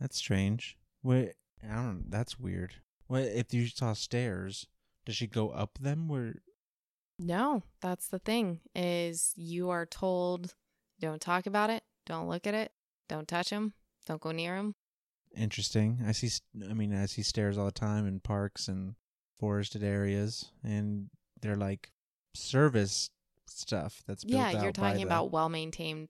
That's 0.00 0.16
strange. 0.16 0.76
Wait, 1.02 1.34
I 1.62 1.76
don't. 1.76 2.10
That's 2.10 2.40
weird. 2.40 2.74
What 3.06 3.22
if 3.22 3.54
you 3.54 3.68
saw 3.68 3.92
stairs? 3.92 4.66
Does 5.06 5.14
she 5.14 5.28
go 5.28 5.50
up 5.50 5.78
them? 5.80 6.08
Where? 6.08 6.34
No, 7.18 7.62
that's 7.80 8.08
the 8.08 8.18
thing 8.18 8.60
is 8.74 9.32
you 9.36 9.70
are 9.70 9.86
told 9.86 10.54
don't 10.98 11.20
talk 11.20 11.46
about 11.46 11.70
it, 11.70 11.84
don't 12.04 12.28
look 12.28 12.46
at 12.46 12.54
it, 12.54 12.72
don't 13.08 13.28
touch 13.28 13.50
them, 13.50 13.74
don't 14.06 14.20
go 14.20 14.32
near 14.32 14.56
them. 14.56 14.74
Interesting. 15.36 16.00
I 16.06 16.12
see. 16.12 16.30
I 16.68 16.72
mean, 16.74 16.94
I 16.94 17.06
see 17.06 17.22
stairs 17.22 17.58
all 17.58 17.66
the 17.66 17.72
time 17.72 18.06
in 18.06 18.20
parks 18.20 18.68
and 18.68 18.94
forested 19.38 19.82
areas, 19.82 20.50
and 20.64 21.10
they're 21.40 21.56
like 21.56 21.90
service 22.34 23.10
stuff 23.46 24.02
that's 24.06 24.24
built 24.24 24.40
Yeah, 24.40 24.62
you're 24.62 24.72
talking 24.72 25.02
about 25.02 25.30
well 25.30 25.48
maintained 25.48 26.08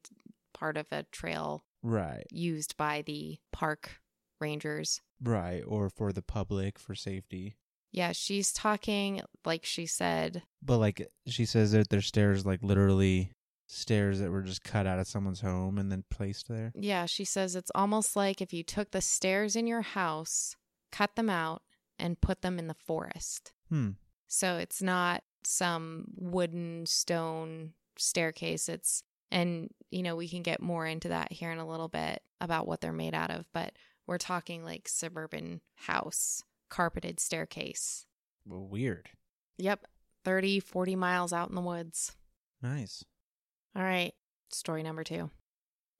part 0.54 0.76
of 0.76 0.86
a 0.90 1.04
trail 1.04 1.64
right, 1.82 2.26
used 2.30 2.76
by 2.76 3.02
the 3.02 3.38
park 3.52 4.00
rangers. 4.40 5.00
right, 5.22 5.62
or 5.66 5.90
for 5.90 6.12
the 6.12 6.22
public 6.22 6.78
for 6.78 6.94
safety. 6.94 7.56
Yeah, 7.92 8.12
she's 8.12 8.52
talking 8.52 9.22
like 9.44 9.64
she 9.64 9.86
said. 9.86 10.42
But 10.62 10.78
like 10.78 11.08
she 11.26 11.44
says 11.46 11.72
that 11.72 11.88
there's 11.88 12.06
stairs 12.06 12.44
like 12.44 12.62
literally 12.62 13.32
stairs 13.66 14.20
that 14.20 14.30
were 14.30 14.42
just 14.42 14.62
cut 14.62 14.86
out 14.86 14.98
of 14.98 15.06
someone's 15.06 15.40
home 15.40 15.78
and 15.78 15.90
then 15.90 16.04
placed 16.10 16.48
there. 16.48 16.72
Yeah, 16.74 17.06
she 17.06 17.24
says 17.24 17.56
it's 17.56 17.70
almost 17.74 18.16
like 18.16 18.40
if 18.40 18.52
you 18.52 18.62
took 18.62 18.90
the 18.90 19.00
stairs 19.00 19.56
in 19.56 19.66
your 19.66 19.82
house, 19.82 20.56
cut 20.92 21.16
them 21.16 21.28
out, 21.28 21.62
and 21.98 22.20
put 22.20 22.42
them 22.42 22.58
in 22.58 22.66
the 22.66 22.74
forest. 22.74 23.52
Hmm. 23.68 23.90
So 24.28 24.56
it's 24.56 24.82
not 24.82 25.22
some 25.44 26.06
wooden 26.14 26.86
stone 26.86 27.72
staircase. 27.96 28.68
It's, 28.68 29.02
and, 29.30 29.70
you 29.90 30.02
know, 30.02 30.16
we 30.16 30.28
can 30.28 30.42
get 30.42 30.60
more 30.60 30.86
into 30.86 31.08
that 31.08 31.32
here 31.32 31.50
in 31.50 31.58
a 31.58 31.68
little 31.68 31.88
bit 31.88 32.22
about 32.40 32.66
what 32.66 32.80
they're 32.80 32.92
made 32.92 33.14
out 33.14 33.30
of, 33.30 33.46
but 33.52 33.72
we're 34.06 34.18
talking 34.18 34.64
like 34.64 34.88
suburban 34.88 35.60
house, 35.74 36.42
carpeted 36.68 37.18
staircase. 37.18 38.06
Well, 38.46 38.66
weird. 38.66 39.10
Yep. 39.58 39.86
30, 40.24 40.60
40 40.60 40.96
miles 40.96 41.32
out 41.32 41.48
in 41.48 41.54
the 41.54 41.60
woods. 41.60 42.16
Nice. 42.60 43.04
All 43.76 43.82
right, 43.82 44.14
story 44.50 44.82
number 44.82 45.04
two. 45.04 45.30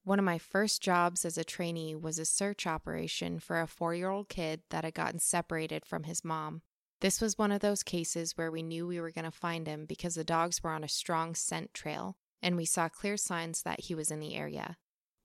One 0.03 0.19
of 0.19 0.25
my 0.25 0.39
first 0.39 0.81
jobs 0.81 1.27
as 1.27 1.37
a 1.37 1.45
trainee 1.45 1.95
was 1.95 2.19
a 2.19 2.25
search 2.25 2.67
operation 2.67 3.39
for 3.39 3.61
a 3.61 3.67
four 3.67 3.95
year 3.95 4.09
old 4.09 4.31
kid 4.31 4.63
that 4.71 4.85
had 4.85 4.95
gotten 4.95 5.19
separated 5.19 5.85
from 5.85 6.05
his 6.05 6.25
mom. 6.25 6.63
This 7.03 7.21
was 7.21 7.37
one 7.37 7.53
of 7.53 7.61
those 7.61 7.83
cases 7.83 8.33
where 8.35 8.51
we 8.51 8.63
knew 8.63 8.87
we 8.87 8.99
were 8.99 9.11
going 9.11 9.27
to 9.27 9.31
find 9.31 9.67
him 9.67 9.85
because 9.85 10.15
the 10.15 10.25
dogs 10.25 10.63
were 10.63 10.71
on 10.71 10.85
a 10.85 10.89
strong 10.89 11.35
scent 11.35 11.75
trail 11.75 12.17
and 12.41 12.57
we 12.57 12.65
saw 12.65 12.89
clear 12.89 13.19
signs 13.19 13.63
that 13.65 13.81
he 13.81 13.95
was 13.95 14.11
in 14.11 14.21
the 14.21 14.35
area. 14.35 14.79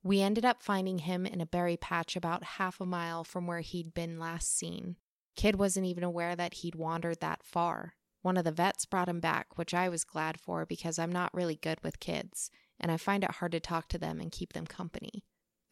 We 0.04 0.20
ended 0.20 0.44
up 0.44 0.62
finding 0.62 0.98
him 0.98 1.26
in 1.26 1.40
a 1.40 1.46
berry 1.46 1.78
patch 1.78 2.18
about 2.18 2.44
half 2.44 2.82
a 2.82 2.86
mile 2.86 3.24
from 3.24 3.48
where 3.48 3.62
he'd 3.62 3.94
been 3.94 4.20
last 4.20 4.54
seen. 4.54 4.98
Kid 5.38 5.56
wasn't 5.56 5.86
even 5.86 6.04
aware 6.04 6.36
that 6.36 6.56
he'd 6.56 6.76
wandered 6.76 7.22
that 7.22 7.44
far. 7.44 7.94
One 8.22 8.38
of 8.38 8.44
the 8.44 8.52
vets 8.52 8.86
brought 8.86 9.10
him 9.10 9.20
back, 9.20 9.58
which 9.58 9.74
I 9.74 9.90
was 9.90 10.04
glad 10.04 10.40
for 10.40 10.66
because 10.66 11.00
I'm 11.00 11.12
not 11.12 11.34
really 11.34 11.56
good 11.56 11.80
with 11.84 12.00
kids, 12.00 12.52
and 12.80 12.92
I 12.92 12.98
find 12.98 13.24
it 13.24 13.32
hard 13.32 13.52
to 13.54 13.60
talk 13.60 13.88
to 13.90 13.98
them 13.98 14.20
and 14.20 14.32
keep 14.32 14.54
them 14.54 14.68
company. 14.68 15.24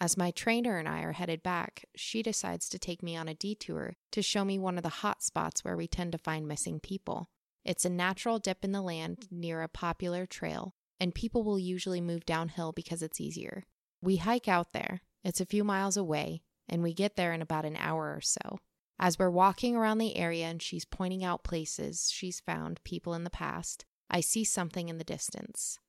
As 0.01 0.17
my 0.17 0.31
trainer 0.31 0.77
and 0.77 0.87
I 0.87 1.01
are 1.01 1.11
headed 1.11 1.43
back, 1.43 1.85
she 1.95 2.23
decides 2.23 2.69
to 2.69 2.79
take 2.79 3.03
me 3.03 3.17
on 3.17 3.27
a 3.27 3.33
detour 3.33 3.95
to 4.11 4.21
show 4.21 4.45
me 4.45 4.57
one 4.57 4.77
of 4.77 4.83
the 4.83 4.89
hot 4.89 5.21
spots 5.21 5.63
where 5.63 5.75
we 5.75 5.87
tend 5.87 6.13
to 6.13 6.17
find 6.17 6.47
missing 6.47 6.79
people. 6.79 7.29
It's 7.65 7.83
a 7.85 7.89
natural 7.89 8.39
dip 8.39 8.63
in 8.63 8.71
the 8.71 8.81
land 8.81 9.27
near 9.29 9.61
a 9.61 9.67
popular 9.67 10.25
trail, 10.25 10.73
and 10.99 11.13
people 11.13 11.43
will 11.43 11.59
usually 11.59 12.01
move 12.01 12.25
downhill 12.25 12.71
because 12.71 13.03
it's 13.03 13.19
easier. 13.19 13.65
We 14.01 14.15
hike 14.15 14.47
out 14.47 14.71
there. 14.71 15.01
It's 15.23 15.41
a 15.41 15.45
few 15.45 15.65
miles 15.65 15.97
away, 15.97 16.43
and 16.69 16.81
we 16.81 16.93
get 16.93 17.17
there 17.17 17.33
in 17.33 17.41
about 17.41 17.65
an 17.65 17.75
hour 17.75 18.13
or 18.15 18.21
so. 18.21 18.59
As 19.01 19.17
we're 19.17 19.29
walking 19.29 19.77
around 19.77 19.99
the 19.99 20.17
area 20.17 20.45
and 20.47 20.61
she's 20.61 20.83
pointing 20.83 21.23
out 21.23 21.43
places 21.43 22.11
she's 22.11 22.41
found 22.41 22.83
people 22.83 23.13
in 23.13 23.23
the 23.23 23.29
past, 23.29 23.85
I 24.09 24.19
see 24.19 24.43
something 24.43 24.89
in 24.89 24.97
the 24.97 25.05
distance. 25.05 25.79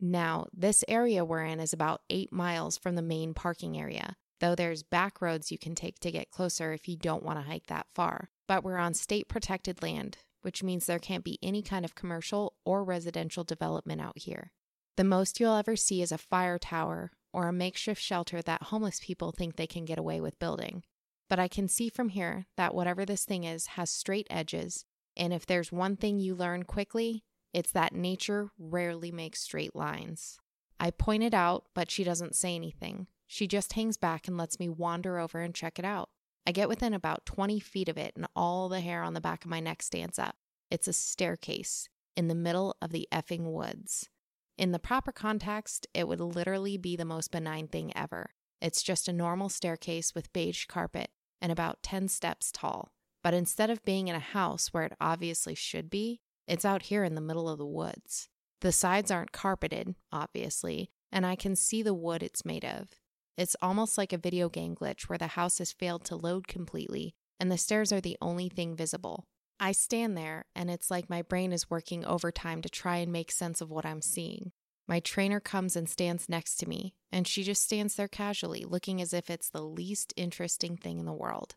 Now, 0.00 0.46
this 0.52 0.84
area 0.88 1.24
we're 1.24 1.44
in 1.44 1.60
is 1.60 1.72
about 1.72 2.02
eight 2.10 2.32
miles 2.32 2.76
from 2.76 2.96
the 2.96 3.02
main 3.02 3.34
parking 3.34 3.78
area, 3.78 4.16
though 4.40 4.56
there's 4.56 4.82
back 4.82 5.22
roads 5.22 5.52
you 5.52 5.58
can 5.58 5.76
take 5.76 6.00
to 6.00 6.10
get 6.10 6.32
closer 6.32 6.72
if 6.72 6.88
you 6.88 6.96
don't 6.96 7.22
want 7.22 7.38
to 7.38 7.46
hike 7.46 7.68
that 7.68 7.86
far. 7.94 8.30
But 8.48 8.64
we're 8.64 8.78
on 8.78 8.94
state 8.94 9.28
protected 9.28 9.80
land, 9.80 10.18
which 10.42 10.64
means 10.64 10.86
there 10.86 10.98
can't 10.98 11.24
be 11.24 11.38
any 11.42 11.62
kind 11.62 11.84
of 11.84 11.94
commercial 11.94 12.54
or 12.64 12.82
residential 12.82 13.44
development 13.44 14.00
out 14.00 14.18
here. 14.18 14.50
The 14.96 15.04
most 15.04 15.38
you'll 15.38 15.54
ever 15.54 15.76
see 15.76 16.02
is 16.02 16.10
a 16.10 16.18
fire 16.18 16.58
tower 16.58 17.12
or 17.32 17.46
a 17.46 17.52
makeshift 17.52 18.02
shelter 18.02 18.42
that 18.42 18.64
homeless 18.64 18.98
people 19.00 19.30
think 19.30 19.54
they 19.54 19.66
can 19.68 19.84
get 19.84 19.98
away 19.98 20.20
with 20.20 20.38
building. 20.40 20.82
But 21.28 21.40
I 21.40 21.48
can 21.48 21.68
see 21.68 21.88
from 21.88 22.10
here 22.10 22.46
that 22.56 22.74
whatever 22.74 23.04
this 23.04 23.24
thing 23.24 23.44
is 23.44 23.66
has 23.68 23.90
straight 23.90 24.26
edges, 24.30 24.84
and 25.16 25.32
if 25.32 25.46
there's 25.46 25.72
one 25.72 25.96
thing 25.96 26.20
you 26.20 26.34
learn 26.34 26.62
quickly, 26.62 27.24
it's 27.52 27.72
that 27.72 27.94
nature 27.94 28.50
rarely 28.58 29.10
makes 29.10 29.40
straight 29.40 29.74
lines. 29.74 30.38
I 30.78 30.90
point 30.90 31.22
it 31.22 31.34
out, 31.34 31.64
but 31.74 31.90
she 31.90 32.04
doesn't 32.04 32.36
say 32.36 32.54
anything. 32.54 33.06
She 33.26 33.46
just 33.46 33.72
hangs 33.72 33.96
back 33.96 34.28
and 34.28 34.36
lets 34.36 34.60
me 34.60 34.68
wander 34.68 35.18
over 35.18 35.40
and 35.40 35.54
check 35.54 35.78
it 35.78 35.84
out. 35.84 36.10
I 36.46 36.52
get 36.52 36.68
within 36.68 36.94
about 36.94 37.26
20 37.26 37.58
feet 37.58 37.88
of 37.88 37.96
it, 37.96 38.12
and 38.14 38.26
all 38.36 38.68
the 38.68 38.80
hair 38.80 39.02
on 39.02 39.14
the 39.14 39.20
back 39.20 39.44
of 39.44 39.50
my 39.50 39.58
neck 39.58 39.82
stands 39.82 40.18
up. 40.18 40.36
It's 40.70 40.86
a 40.86 40.92
staircase 40.92 41.88
in 42.14 42.28
the 42.28 42.34
middle 42.34 42.76
of 42.80 42.90
the 42.90 43.08
effing 43.12 43.50
woods. 43.52 44.08
In 44.56 44.72
the 44.72 44.78
proper 44.78 45.10
context, 45.10 45.86
it 45.92 46.06
would 46.06 46.20
literally 46.20 46.76
be 46.76 46.94
the 46.94 47.04
most 47.04 47.30
benign 47.32 47.68
thing 47.68 47.92
ever. 47.96 48.30
It's 48.60 48.82
just 48.82 49.08
a 49.08 49.12
normal 49.12 49.48
staircase 49.48 50.14
with 50.14 50.32
beige 50.32 50.66
carpet 50.66 51.10
and 51.40 51.52
about 51.52 51.82
10 51.82 52.08
steps 52.08 52.50
tall. 52.52 52.92
But 53.22 53.34
instead 53.34 53.70
of 53.70 53.84
being 53.84 54.08
in 54.08 54.14
a 54.14 54.20
house 54.20 54.68
where 54.72 54.84
it 54.84 54.96
obviously 55.00 55.54
should 55.54 55.90
be, 55.90 56.20
it's 56.46 56.64
out 56.64 56.82
here 56.82 57.04
in 57.04 57.14
the 57.14 57.20
middle 57.20 57.48
of 57.48 57.58
the 57.58 57.66
woods. 57.66 58.28
The 58.60 58.72
sides 58.72 59.10
aren't 59.10 59.32
carpeted, 59.32 59.94
obviously, 60.12 60.90
and 61.12 61.26
I 61.26 61.36
can 61.36 61.56
see 61.56 61.82
the 61.82 61.94
wood 61.94 62.22
it's 62.22 62.44
made 62.44 62.64
of. 62.64 62.90
It's 63.36 63.56
almost 63.60 63.98
like 63.98 64.12
a 64.12 64.18
video 64.18 64.48
game 64.48 64.74
glitch 64.74 65.08
where 65.08 65.18
the 65.18 65.26
house 65.28 65.58
has 65.58 65.72
failed 65.72 66.04
to 66.06 66.16
load 66.16 66.48
completely 66.48 67.14
and 67.38 67.50
the 67.50 67.58
stairs 67.58 67.92
are 67.92 68.00
the 68.00 68.16
only 68.20 68.48
thing 68.48 68.74
visible. 68.76 69.26
I 69.58 69.72
stand 69.72 70.16
there, 70.16 70.46
and 70.54 70.70
it's 70.70 70.90
like 70.90 71.08
my 71.08 71.22
brain 71.22 71.52
is 71.52 71.70
working 71.70 72.04
overtime 72.04 72.62
to 72.62 72.68
try 72.68 72.96
and 72.96 73.12
make 73.12 73.30
sense 73.30 73.60
of 73.60 73.70
what 73.70 73.86
I'm 73.86 74.02
seeing. 74.02 74.52
My 74.88 75.00
trainer 75.00 75.40
comes 75.40 75.74
and 75.74 75.88
stands 75.88 76.28
next 76.28 76.56
to 76.58 76.68
me, 76.68 76.94
and 77.10 77.26
she 77.26 77.42
just 77.42 77.62
stands 77.62 77.96
there 77.96 78.08
casually, 78.08 78.64
looking 78.64 79.00
as 79.00 79.12
if 79.12 79.28
it's 79.28 79.48
the 79.48 79.62
least 79.62 80.14
interesting 80.16 80.76
thing 80.76 81.00
in 81.00 81.06
the 81.06 81.12
world. 81.12 81.56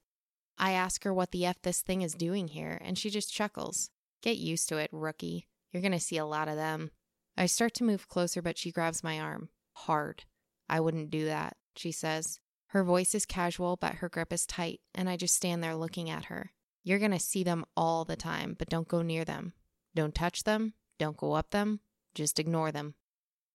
I 0.58 0.72
ask 0.72 1.04
her 1.04 1.14
what 1.14 1.32
the 1.32 1.46
F 1.46 1.62
this 1.62 1.82
thing 1.82 2.02
is 2.02 2.14
doing 2.14 2.48
here, 2.48 2.82
and 2.84 2.98
she 2.98 3.10
just 3.10 3.34
chuckles. 3.34 3.92
Get 4.22 4.38
used 4.38 4.68
to 4.70 4.78
it, 4.78 4.90
rookie. 4.92 5.48
You're 5.72 5.84
gonna 5.84 6.00
see 6.00 6.18
a 6.18 6.26
lot 6.26 6.48
of 6.48 6.56
them. 6.56 6.92
I 7.38 7.46
start 7.46 7.76
to 7.76 7.84
move 7.84 8.10
closer, 8.10 8.42
but 8.42 8.58
she 8.58 8.72
grabs 8.72 9.04
my 9.04 9.20
arm. 9.20 9.50
Hard. 9.74 10.26
I 10.68 10.80
wouldn't 10.80 11.12
do 11.12 11.26
that, 11.26 11.56
she 11.76 11.92
says. 11.92 12.40
Her 12.68 12.84
voice 12.84 13.16
is 13.16 13.26
casual, 13.26 13.78
but 13.78 13.96
her 13.96 14.10
grip 14.10 14.34
is 14.34 14.46
tight, 14.46 14.82
and 14.94 15.10
I 15.10 15.18
just 15.18 15.36
stand 15.36 15.64
there 15.64 15.76
looking 15.76 16.10
at 16.10 16.26
her. 16.26 16.52
You're 16.84 17.00
gonna 17.00 17.20
see 17.20 17.44
them 17.44 17.66
all 17.78 18.06
the 18.06 18.16
time, 18.16 18.56
but 18.58 18.70
don't 18.70 18.88
go 18.88 19.02
near 19.02 19.24
them. 19.24 19.54
Don't 19.96 20.16
touch 20.16 20.44
them. 20.44 20.74
Don't 20.98 21.18
go 21.18 21.34
up 21.34 21.52
them. 21.52 21.80
Just 22.14 22.40
ignore 22.40 22.72
them. 22.72 22.96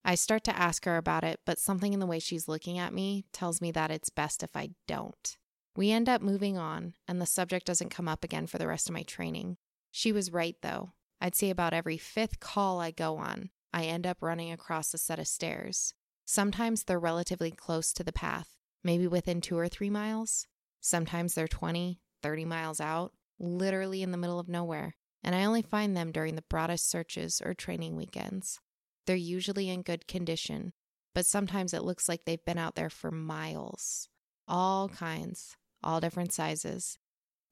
I 0.04 0.16
start 0.16 0.44
to 0.44 0.58
ask 0.58 0.84
her 0.84 0.96
about 0.96 1.25
it, 1.25 1.40
but 1.46 1.58
something 1.58 1.92
in 1.92 2.00
the 2.00 2.06
way 2.06 2.18
she's 2.18 2.49
looking 2.49 2.78
at 2.78 2.92
me 2.92 3.25
tells 3.32 3.61
me 3.61 3.73
that 3.73 3.90
it's 3.90 4.11
best 4.11 4.42
if 4.42 4.54
I 4.54 4.70
don't. 4.87 5.37
We 5.76 5.90
end 5.90 6.08
up 6.08 6.20
moving 6.20 6.58
on, 6.58 6.94
and 7.08 7.20
the 7.20 7.26
subject 7.26 7.66
doesn't 7.66 7.88
come 7.88 8.06
up 8.06 8.23
again 8.23 8.46
for 8.46 8.58
the 8.58 8.68
rest 8.68 8.88
of 8.88 8.92
my 8.92 9.02
training. 9.02 9.56
She 9.90 10.12
was 10.12 10.32
right, 10.32 10.56
though. 10.62 10.92
I'd 11.20 11.34
say 11.34 11.49
about 11.49 11.73
every 11.73 11.96
fifth 11.96 12.38
call 12.38 12.80
I 12.80 12.90
go 12.90 13.16
on, 13.16 13.50
I 13.73 13.84
end 13.84 14.06
up 14.06 14.18
running 14.20 14.52
across 14.52 14.92
a 14.92 14.99
set 14.99 15.18
of 15.18 15.26
stairs. 15.26 15.94
Sometimes 16.26 16.84
they're 16.84 16.99
relatively 16.99 17.50
close 17.50 17.92
to 17.94 18.04
the 18.04 18.12
path, 18.12 18.56
maybe 18.84 19.06
within 19.06 19.40
two 19.40 19.58
or 19.58 19.68
three 19.68 19.90
miles. 19.90 20.46
Sometimes 20.80 21.34
they're 21.34 21.49
20, 21.49 21.99
30 22.23 22.44
miles 22.44 22.80
out, 22.80 23.12
literally 23.38 24.02
in 24.02 24.12
the 24.12 24.18
middle 24.18 24.38
of 24.38 24.49
nowhere, 24.49 24.96
and 25.23 25.34
I 25.34 25.44
only 25.44 25.62
find 25.62 25.96
them 25.96 26.12
during 26.12 26.37
the 26.37 26.42
broadest 26.42 26.88
searches 26.90 27.42
or 27.44 27.54
training 27.54 27.96
weekends. 27.96 28.61
They're 29.06 29.16
usually 29.16 29.68
in 29.68 29.82
good 29.82 30.06
condition, 30.06 30.73
but 31.14 31.26
sometimes 31.26 31.75
it 31.75 31.84
looks 31.84 32.08
like 32.08 32.25
they've 32.25 32.44
been 32.44 32.58
out 32.58 32.75
there 32.75 32.90
for 32.90 33.11
miles. 33.11 34.08
All 34.49 34.88
kinds, 34.88 35.56
all 35.82 36.00
different 36.00 36.32
sizes. 36.32 36.99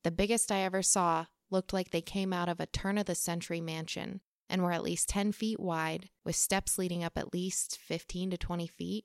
The 0.05 0.11
biggest 0.11 0.51
I 0.51 0.61
ever 0.61 0.83
saw 0.83 1.27
looked 1.51 1.73
like 1.73 1.91
they 1.91 2.01
came 2.01 2.33
out 2.33 2.49
of 2.49 2.61
a 2.61 2.67
turn 2.67 2.99
of 2.99 3.07
the 3.07 3.15
century 3.15 3.61
mansion, 3.61 4.21
and 4.49 4.63
were 4.63 4.73
at 4.73 4.83
least 4.83 5.09
10 5.09 5.33
feet 5.33 5.61
wide, 5.61 6.09
with 6.25 6.37
steps 6.37 6.79
leading 6.79 7.05
up 7.05 7.17
at 7.17 7.33
least 7.33 7.79
15 7.79 8.31
to 8.31 8.39
20 8.39 8.67
feet. 8.67 9.05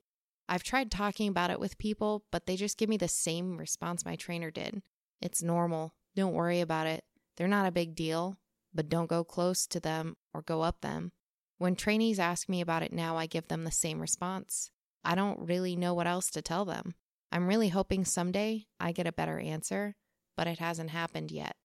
I've 0.49 0.63
tried 0.63 0.89
talking 0.89 1.27
about 1.27 1.51
it 1.51 1.59
with 1.59 1.77
people, 1.77 2.23
but 2.31 2.45
they 2.45 2.55
just 2.55 2.77
give 2.77 2.89
me 2.89 2.97
the 2.97 3.07
same 3.07 3.57
response 3.57 4.05
my 4.05 4.15
trainer 4.15 4.49
did. 4.49 4.81
It's 5.21 5.43
normal. 5.43 5.93
Don't 6.15 6.33
worry 6.33 6.61
about 6.61 6.87
it. 6.87 7.03
They're 7.35 7.47
not 7.47 7.67
a 7.67 7.71
big 7.71 7.95
deal, 7.95 8.37
but 8.73 8.89
don't 8.89 9.09
go 9.09 9.23
close 9.23 9.67
to 9.67 9.79
them 9.79 10.15
or 10.33 10.41
go 10.41 10.61
up 10.61 10.81
them. 10.81 11.11
When 11.57 11.75
trainees 11.75 12.19
ask 12.19 12.47
me 12.47 12.61
about 12.61 12.83
it 12.83 12.93
now, 12.93 13.17
I 13.17 13.25
give 13.25 13.47
them 13.47 13.63
the 13.63 13.71
same 13.71 13.99
response. 13.99 14.69
I 15.03 15.15
don't 15.15 15.47
really 15.47 15.75
know 15.75 15.93
what 15.93 16.07
else 16.07 16.29
to 16.31 16.41
tell 16.41 16.65
them. 16.65 16.95
I'm 17.31 17.47
really 17.47 17.69
hoping 17.69 18.05
someday 18.05 18.65
I 18.79 18.91
get 18.91 19.07
a 19.07 19.11
better 19.11 19.39
answer, 19.39 19.95
but 20.35 20.47
it 20.47 20.59
hasn't 20.59 20.91
happened 20.91 21.31
yet. 21.31 21.55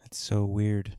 That's 0.00 0.18
so 0.18 0.44
weird. 0.44 0.96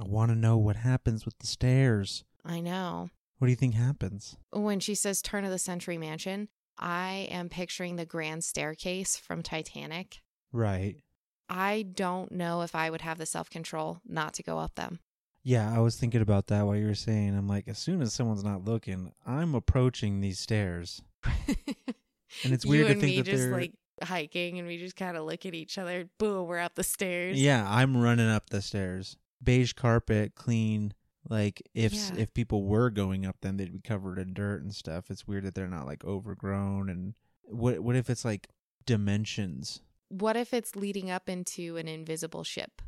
I 0.00 0.04
want 0.04 0.30
to 0.30 0.36
know 0.36 0.56
what 0.56 0.76
happens 0.76 1.24
with 1.24 1.38
the 1.38 1.46
stairs. 1.46 2.24
I 2.44 2.60
know. 2.60 3.10
What 3.38 3.46
do 3.46 3.50
you 3.50 3.56
think 3.56 3.74
happens? 3.74 4.36
When 4.52 4.80
she 4.80 4.94
says 4.94 5.20
turn 5.22 5.44
of 5.44 5.50
the 5.50 5.58
century 5.58 5.98
mansion, 5.98 6.48
I 6.78 7.28
am 7.30 7.48
picturing 7.48 7.96
the 7.96 8.06
grand 8.06 8.44
staircase 8.44 9.16
from 9.16 9.42
Titanic. 9.42 10.20
Right. 10.52 10.96
I 11.48 11.82
don't 11.82 12.32
know 12.32 12.62
if 12.62 12.74
I 12.74 12.90
would 12.90 13.00
have 13.00 13.18
the 13.18 13.26
self 13.26 13.50
control 13.50 14.00
not 14.06 14.34
to 14.34 14.42
go 14.42 14.58
up 14.58 14.74
them. 14.74 15.00
Yeah, 15.48 15.74
I 15.74 15.78
was 15.80 15.96
thinking 15.96 16.20
about 16.20 16.48
that 16.48 16.66
while 16.66 16.76
you 16.76 16.86
were 16.86 16.94
saying. 16.94 17.34
I'm 17.34 17.48
like, 17.48 17.68
as 17.68 17.78
soon 17.78 18.02
as 18.02 18.12
someone's 18.12 18.44
not 18.44 18.66
looking, 18.66 19.12
I'm 19.26 19.54
approaching 19.54 20.20
these 20.20 20.38
stairs. 20.38 21.00
And 22.44 22.52
it's 22.52 22.66
weird 22.66 22.88
to 22.88 22.92
think 22.92 23.02
me 23.04 23.16
that 23.16 23.22
just 23.24 23.44
they're- 23.44 23.52
like 23.52 23.72
hiking 24.02 24.58
and 24.58 24.68
we 24.68 24.76
just 24.76 24.94
kind 24.96 25.16
of 25.16 25.24
look 25.24 25.46
at 25.46 25.54
each 25.54 25.78
other. 25.78 26.10
Boom, 26.18 26.46
we're 26.46 26.58
up 26.58 26.74
the 26.74 26.84
stairs. 26.84 27.40
Yeah, 27.40 27.66
I'm 27.66 27.96
running 27.96 28.28
up 28.28 28.50
the 28.50 28.60
stairs. 28.60 29.16
Beige 29.42 29.72
carpet, 29.72 30.34
clean. 30.34 30.92
Like 31.30 31.62
if 31.74 31.94
Yeah. 31.94 32.16
if 32.18 32.34
people 32.34 32.64
were 32.64 32.90
going 32.90 33.24
up 33.24 33.40
them, 33.40 33.56
they'd 33.56 33.72
be 33.72 33.80
covered 33.80 34.18
in 34.18 34.34
dirt 34.34 34.62
and 34.62 34.74
stuff. 34.74 35.10
It's 35.10 35.26
weird 35.26 35.44
that 35.44 35.54
they're 35.54 35.66
not 35.68 35.86
like 35.86 36.04
overgrown. 36.04 36.90
And 36.90 37.14
what 37.44 37.80
what 37.80 37.96
if 37.96 38.10
it's 38.10 38.26
like 38.26 38.48
dimensions? 38.84 39.80
What 40.10 40.36
if 40.36 40.52
it's 40.52 40.76
leading 40.76 41.10
up 41.10 41.30
into 41.30 41.78
an 41.78 41.88
invisible 41.88 42.44
ship? 42.44 42.82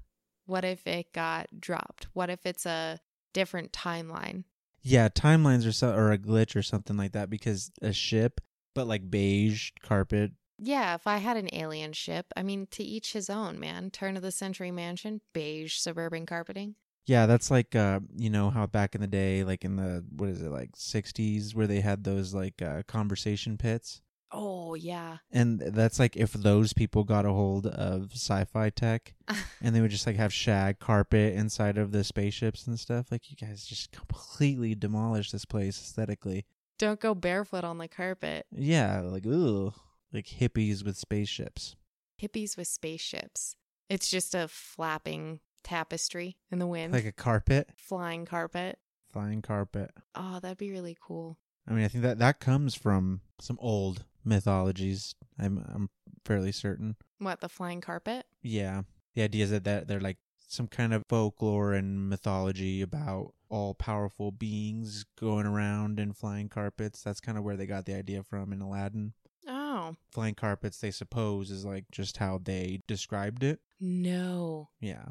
What 0.51 0.65
if 0.65 0.85
it 0.85 1.13
got 1.13 1.61
dropped? 1.61 2.09
What 2.13 2.29
if 2.29 2.45
it's 2.45 2.67
a 2.67 2.99
different 3.33 3.71
timeline? 3.71 4.43
Yeah, 4.83 5.09
timelines 5.09 5.65
or 5.65 5.71
so 5.71 5.95
or 5.95 6.11
a 6.11 6.19
glitch 6.19 6.57
or 6.57 6.63
something 6.65 6.97
like 6.97 7.13
that. 7.13 7.31
Because 7.31 7.71
a 7.81 7.93
ship, 7.93 8.41
but 8.75 8.89
like 8.89 9.13
beige 9.13 9.71
carpet. 9.81 10.33
Yeah, 10.59 10.97
if 10.97 11.07
I 11.07 11.19
had 11.19 11.37
an 11.37 11.51
alien 11.53 11.93
ship, 11.93 12.33
I 12.37 12.43
mean, 12.43 12.67
to 12.73 12.83
each 12.83 13.13
his 13.13 13.31
own, 13.31 13.61
man. 13.61 13.93
Turn 13.93 14.17
of 14.17 14.23
the 14.23 14.33
century 14.33 14.73
mansion, 14.73 15.21
beige 15.33 15.77
suburban 15.77 16.27
carpeting. 16.27 16.75
Yeah, 17.07 17.27
that's 17.27 17.53
like 17.53 17.77
uh, 17.77 18.01
you 18.17 18.29
know 18.29 18.51
how 18.51 18.67
back 18.67 18.97
in 18.97 19.01
the 19.01 19.07
day, 19.07 19.45
like 19.45 19.65
in 19.65 19.77
the 19.77 20.05
what 20.17 20.31
is 20.31 20.43
it 20.43 20.51
like 20.51 20.73
'60s, 20.73 21.55
where 21.55 21.69
they 21.69 21.81
had 21.81 22.03
those 22.03 22.35
like 22.35 22.61
uh, 22.61 22.83
conversation 22.89 23.57
pits. 23.57 24.03
Oh, 24.33 24.75
yeah. 24.75 25.19
And 25.33 25.59
that's 25.59 25.99
like 25.99 26.17
if 26.17 26.33
those 26.33 26.73
people 26.73 27.05
got 27.05 27.27
a 27.27 27.31
hold 27.33 27.67
of 27.67 28.13
sci-fi 28.13 28.71
tech 28.71 29.15
and 29.63 29.75
they 29.75 29.81
would 29.81 29.91
just 29.91 30.07
like 30.07 30.17
have 30.17 30.33
shag 30.33 30.79
carpet 30.79 31.35
inside 31.35 31.77
of 31.79 31.91
the 31.93 32.05
spaceships 32.05 32.67
and 32.67 32.79
stuff. 32.79 33.11
Like 33.11 33.31
you 33.31 33.37
guys 33.37 33.65
just 33.65 33.91
completely 33.93 34.75
demolished 34.75 35.33
this 35.33 35.45
place 35.45 35.81
aesthetically. 35.81 36.47
Don't 36.79 37.01
go 37.01 37.15
barefoot 37.15 37.65
on 37.65 37.79
the 37.79 37.89
carpet. 37.89 38.47
Yeah, 38.53 39.01
like 39.01 39.27
ooh, 39.27 39.73
like 40.13 40.27
hippies 40.27 40.85
with 40.85 40.97
spaceships. 40.97 41.77
Hippies 42.23 42.57
with 42.57 42.69
spaceships. 42.69 43.57
It's 43.89 44.09
just 44.11 44.35
a 44.35 44.47
flapping 44.49 45.41
tapestry 45.65 46.37
in 46.51 46.59
the 46.59 46.67
wind, 46.67 46.93
Like 46.93 47.05
a 47.05 47.13
carpet, 47.13 47.71
flying 47.77 48.25
carpet. 48.25 48.79
flying 49.13 49.43
carpet. 49.43 49.91
Oh, 50.15 50.39
that'd 50.41 50.57
be 50.59 50.71
really 50.71 50.97
cool. 51.01 51.37
I 51.69 51.73
mean, 51.73 51.85
I 51.85 51.89
think 51.89 52.03
that 52.03 52.19
that 52.21 52.41
comes 52.41 52.75
from 52.75 53.21
some 53.41 53.59
old 53.61 54.05
mythologies. 54.25 55.15
I'm 55.39 55.65
I'm 55.73 55.91
fairly 56.25 56.53
certain. 56.53 56.97
What, 57.19 57.41
the 57.41 57.49
flying 57.49 57.81
carpet? 57.81 58.27
Yeah. 58.43 58.83
The 59.15 59.23
idea 59.23 59.45
is 59.45 59.51
that 59.51 59.65
that 59.65 59.89
they're 59.89 60.01
like 60.01 60.19
some 60.39 60.67
kind 60.69 60.93
of 60.93 61.05
folklore 61.09 61.73
and 61.75 62.09
mythology 62.09 62.83
about 62.83 63.35
all 63.49 63.75
powerful 63.75 64.31
beings 64.33 65.05
going 65.19 65.47
around 65.47 65.99
in 66.01 66.13
flying 66.13 66.49
carpets. 66.49 67.03
That's 67.03 67.21
kind 67.21 67.37
of 67.39 67.45
where 67.45 67.57
they 67.57 67.67
got 67.67 67.85
the 67.87 67.95
idea 67.95 68.23
from 68.23 68.53
in 68.53 68.61
Aladdin. 68.61 69.13
Oh, 69.49 69.97
Flying 70.13 70.35
carpets, 70.35 70.79
they 70.79 70.91
suppose, 70.91 71.51
is 71.51 71.65
like 71.65 71.85
just 71.91 72.19
how 72.19 72.41
they 72.43 72.81
described 72.87 73.43
it. 73.43 73.61
no. 73.81 74.69
Yeah. 74.81 75.05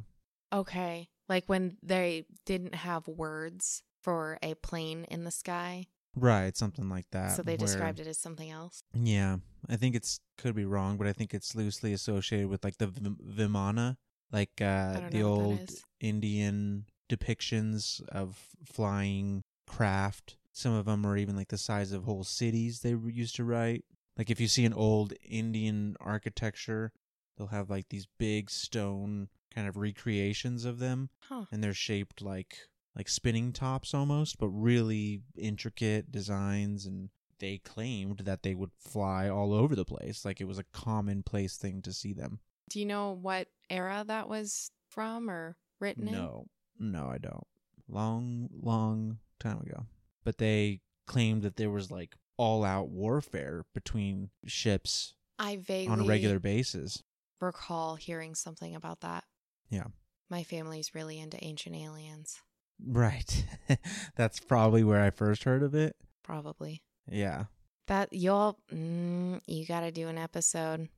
Okay. 0.53 1.09
Like 1.27 1.45
when 1.47 1.77
they 1.83 2.25
didn't 2.45 2.75
have 2.75 3.07
words 3.07 3.83
for 4.01 4.37
a 4.41 4.55
plane 4.55 5.05
in 5.09 5.23
the 5.25 5.31
sky, 5.31 5.85
Right, 6.19 6.55
something 6.57 6.89
like 6.89 7.05
that. 7.11 7.35
so 7.35 7.41
they 7.43 7.53
where- 7.53 7.57
described 7.67 7.99
it 7.99 8.07
as 8.07 8.17
something 8.17 8.49
else. 8.49 8.81
Yeah, 8.93 9.37
I 9.67 9.75
think 9.75 9.95
it's 9.95 10.19
could 10.37 10.55
be 10.55 10.65
wrong, 10.65 10.97
but 10.97 11.07
I 11.07 11.13
think 11.13 11.33
it's 11.33 11.55
loosely 11.55 11.93
associated 11.93 12.47
with 12.49 12.63
like 12.63 12.77
the 12.77 12.87
Vim- 12.87 13.17
Vimana, 13.25 13.97
like 14.31 14.61
uh 14.61 14.93
the 14.93 14.99
know 14.99 15.01
what 15.01 15.11
that 15.11 15.23
old. 15.23 15.69
Indian 15.99 16.85
depictions 17.09 18.01
of 18.09 18.37
flying 18.65 19.43
craft. 19.67 20.37
Some 20.51 20.73
of 20.73 20.85
them 20.85 21.05
are 21.05 21.17
even 21.17 21.35
like 21.35 21.49
the 21.49 21.57
size 21.57 21.91
of 21.91 22.03
whole 22.05 22.23
cities 22.23 22.79
they 22.81 22.95
used 22.95 23.35
to 23.35 23.43
write. 23.43 23.85
Like 24.17 24.29
if 24.29 24.39
you 24.39 24.47
see 24.47 24.65
an 24.65 24.73
old 24.73 25.13
Indian 25.23 25.95
architecture, 26.01 26.91
they'll 27.37 27.47
have 27.47 27.69
like 27.69 27.89
these 27.89 28.07
big 28.17 28.49
stone 28.49 29.29
kind 29.53 29.67
of 29.67 29.77
recreations 29.77 30.65
of 30.65 30.79
them 30.79 31.09
Huh. 31.23 31.45
and 31.51 31.63
they're 31.63 31.73
shaped 31.73 32.21
like 32.21 32.68
like 32.95 33.09
spinning 33.09 33.53
tops 33.53 33.93
almost, 33.93 34.37
but 34.39 34.49
really 34.49 35.21
intricate 35.37 36.11
designs 36.11 36.85
and 36.85 37.09
they 37.39 37.57
claimed 37.57 38.19
that 38.19 38.43
they 38.43 38.53
would 38.53 38.71
fly 38.77 39.29
all 39.29 39.53
over 39.53 39.75
the 39.75 39.85
place. 39.85 40.25
Like 40.25 40.41
it 40.41 40.47
was 40.47 40.59
a 40.59 40.65
commonplace 40.73 41.57
thing 41.57 41.81
to 41.83 41.93
see 41.93 42.13
them. 42.13 42.39
Do 42.69 42.79
you 42.79 42.85
know 42.85 43.11
what 43.11 43.47
era 43.69 44.03
that 44.07 44.29
was 44.29 44.71
from 44.89 45.29
or 45.29 45.57
written 45.79 46.07
in? 46.07 46.13
No, 46.13 46.47
no, 46.77 47.07
I 47.07 47.17
don't. 47.17 47.47
Long, 47.87 48.49
long 48.61 49.19
time 49.39 49.59
ago. 49.61 49.85
But 50.23 50.37
they 50.37 50.81
claimed 51.07 51.41
that 51.43 51.55
there 51.55 51.71
was 51.71 51.89
like 51.89 52.15
all 52.37 52.63
out 52.63 52.89
warfare 52.89 53.65
between 53.73 54.29
ships 54.45 55.13
I 55.39 55.57
vaguely 55.57 55.87
on 55.87 56.01
a 56.01 56.05
regular 56.05 56.39
basis. 56.39 57.03
recall 57.39 57.95
hearing 57.95 58.35
something 58.35 58.75
about 58.75 59.01
that. 59.01 59.23
Yeah. 59.69 59.85
My 60.29 60.43
family's 60.43 60.93
really 60.93 61.19
into 61.19 61.43
ancient 61.43 61.75
aliens. 61.75 62.39
Right. 62.85 63.45
That's 64.15 64.39
probably 64.39 64.83
where 64.83 65.03
I 65.03 65.09
first 65.09 65.43
heard 65.43 65.63
of 65.63 65.75
it. 65.75 65.95
Probably. 66.23 66.81
Yeah. 67.09 67.45
That 67.87 68.13
you'll 68.13 68.57
mm, 68.73 69.41
you 69.47 69.65
got 69.65 69.81
to 69.81 69.91
do 69.91 70.07
an 70.07 70.17
episode. 70.17 70.89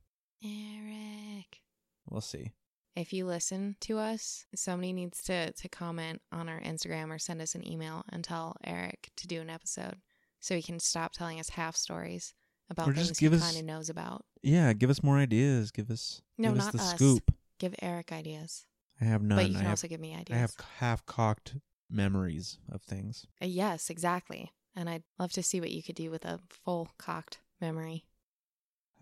Eric, 0.44 1.60
We'll 2.10 2.20
see. 2.20 2.50
if 2.96 3.12
you 3.12 3.26
listen 3.26 3.76
to 3.82 3.98
us, 3.98 4.44
somebody 4.54 4.92
needs 4.92 5.22
to 5.24 5.52
to 5.52 5.68
comment 5.68 6.20
on 6.32 6.48
our 6.48 6.60
Instagram 6.60 7.10
or 7.10 7.18
send 7.18 7.40
us 7.40 7.54
an 7.54 7.66
email 7.66 8.04
and 8.10 8.22
tell 8.24 8.56
Eric 8.64 9.10
to 9.16 9.26
do 9.28 9.40
an 9.40 9.48
episode 9.50 9.96
so 10.40 10.54
he 10.56 10.62
can 10.62 10.80
stop 10.80 11.12
telling 11.12 11.38
us 11.40 11.50
half 11.50 11.76
stories 11.76 12.34
about 12.68 12.88
Or 12.88 12.92
things 12.94 13.18
he 13.18 13.28
us- 13.28 13.40
kind 13.42 13.56
of 13.58 13.64
knows 13.64 13.88
about. 13.88 14.24
Yeah, 14.42 14.72
give 14.72 14.90
us 14.90 15.02
more 15.02 15.16
ideas. 15.18 15.70
Give 15.70 15.90
us 15.90 16.20
No, 16.36 16.50
give 16.50 16.58
us 16.58 16.64
not 16.66 16.72
the 16.74 16.82
us. 16.82 16.94
scoop. 16.94 17.30
Give 17.58 17.74
Eric 17.80 18.10
ideas. 18.12 18.66
I 19.00 19.04
have 19.04 19.22
none. 19.22 19.38
but 19.38 19.46
you 19.48 19.52
I 19.52 19.58
can 19.58 19.62
have 19.62 19.70
also 19.72 19.88
give 19.88 20.00
me 20.00 20.14
ideas. 20.14 20.36
I 20.36 20.40
have 20.40 20.54
half 20.78 21.06
cocked 21.06 21.54
memories 21.92 22.58
of 22.70 22.82
things. 22.82 23.26
Uh, 23.40 23.46
yes, 23.46 23.90
exactly. 23.90 24.50
And 24.74 24.88
I'd 24.88 25.02
love 25.18 25.32
to 25.32 25.42
see 25.42 25.60
what 25.60 25.70
you 25.70 25.82
could 25.82 25.94
do 25.96 26.10
with 26.10 26.24
a 26.24 26.40
full 26.48 26.88
cocked 26.98 27.38
memory. 27.60 28.06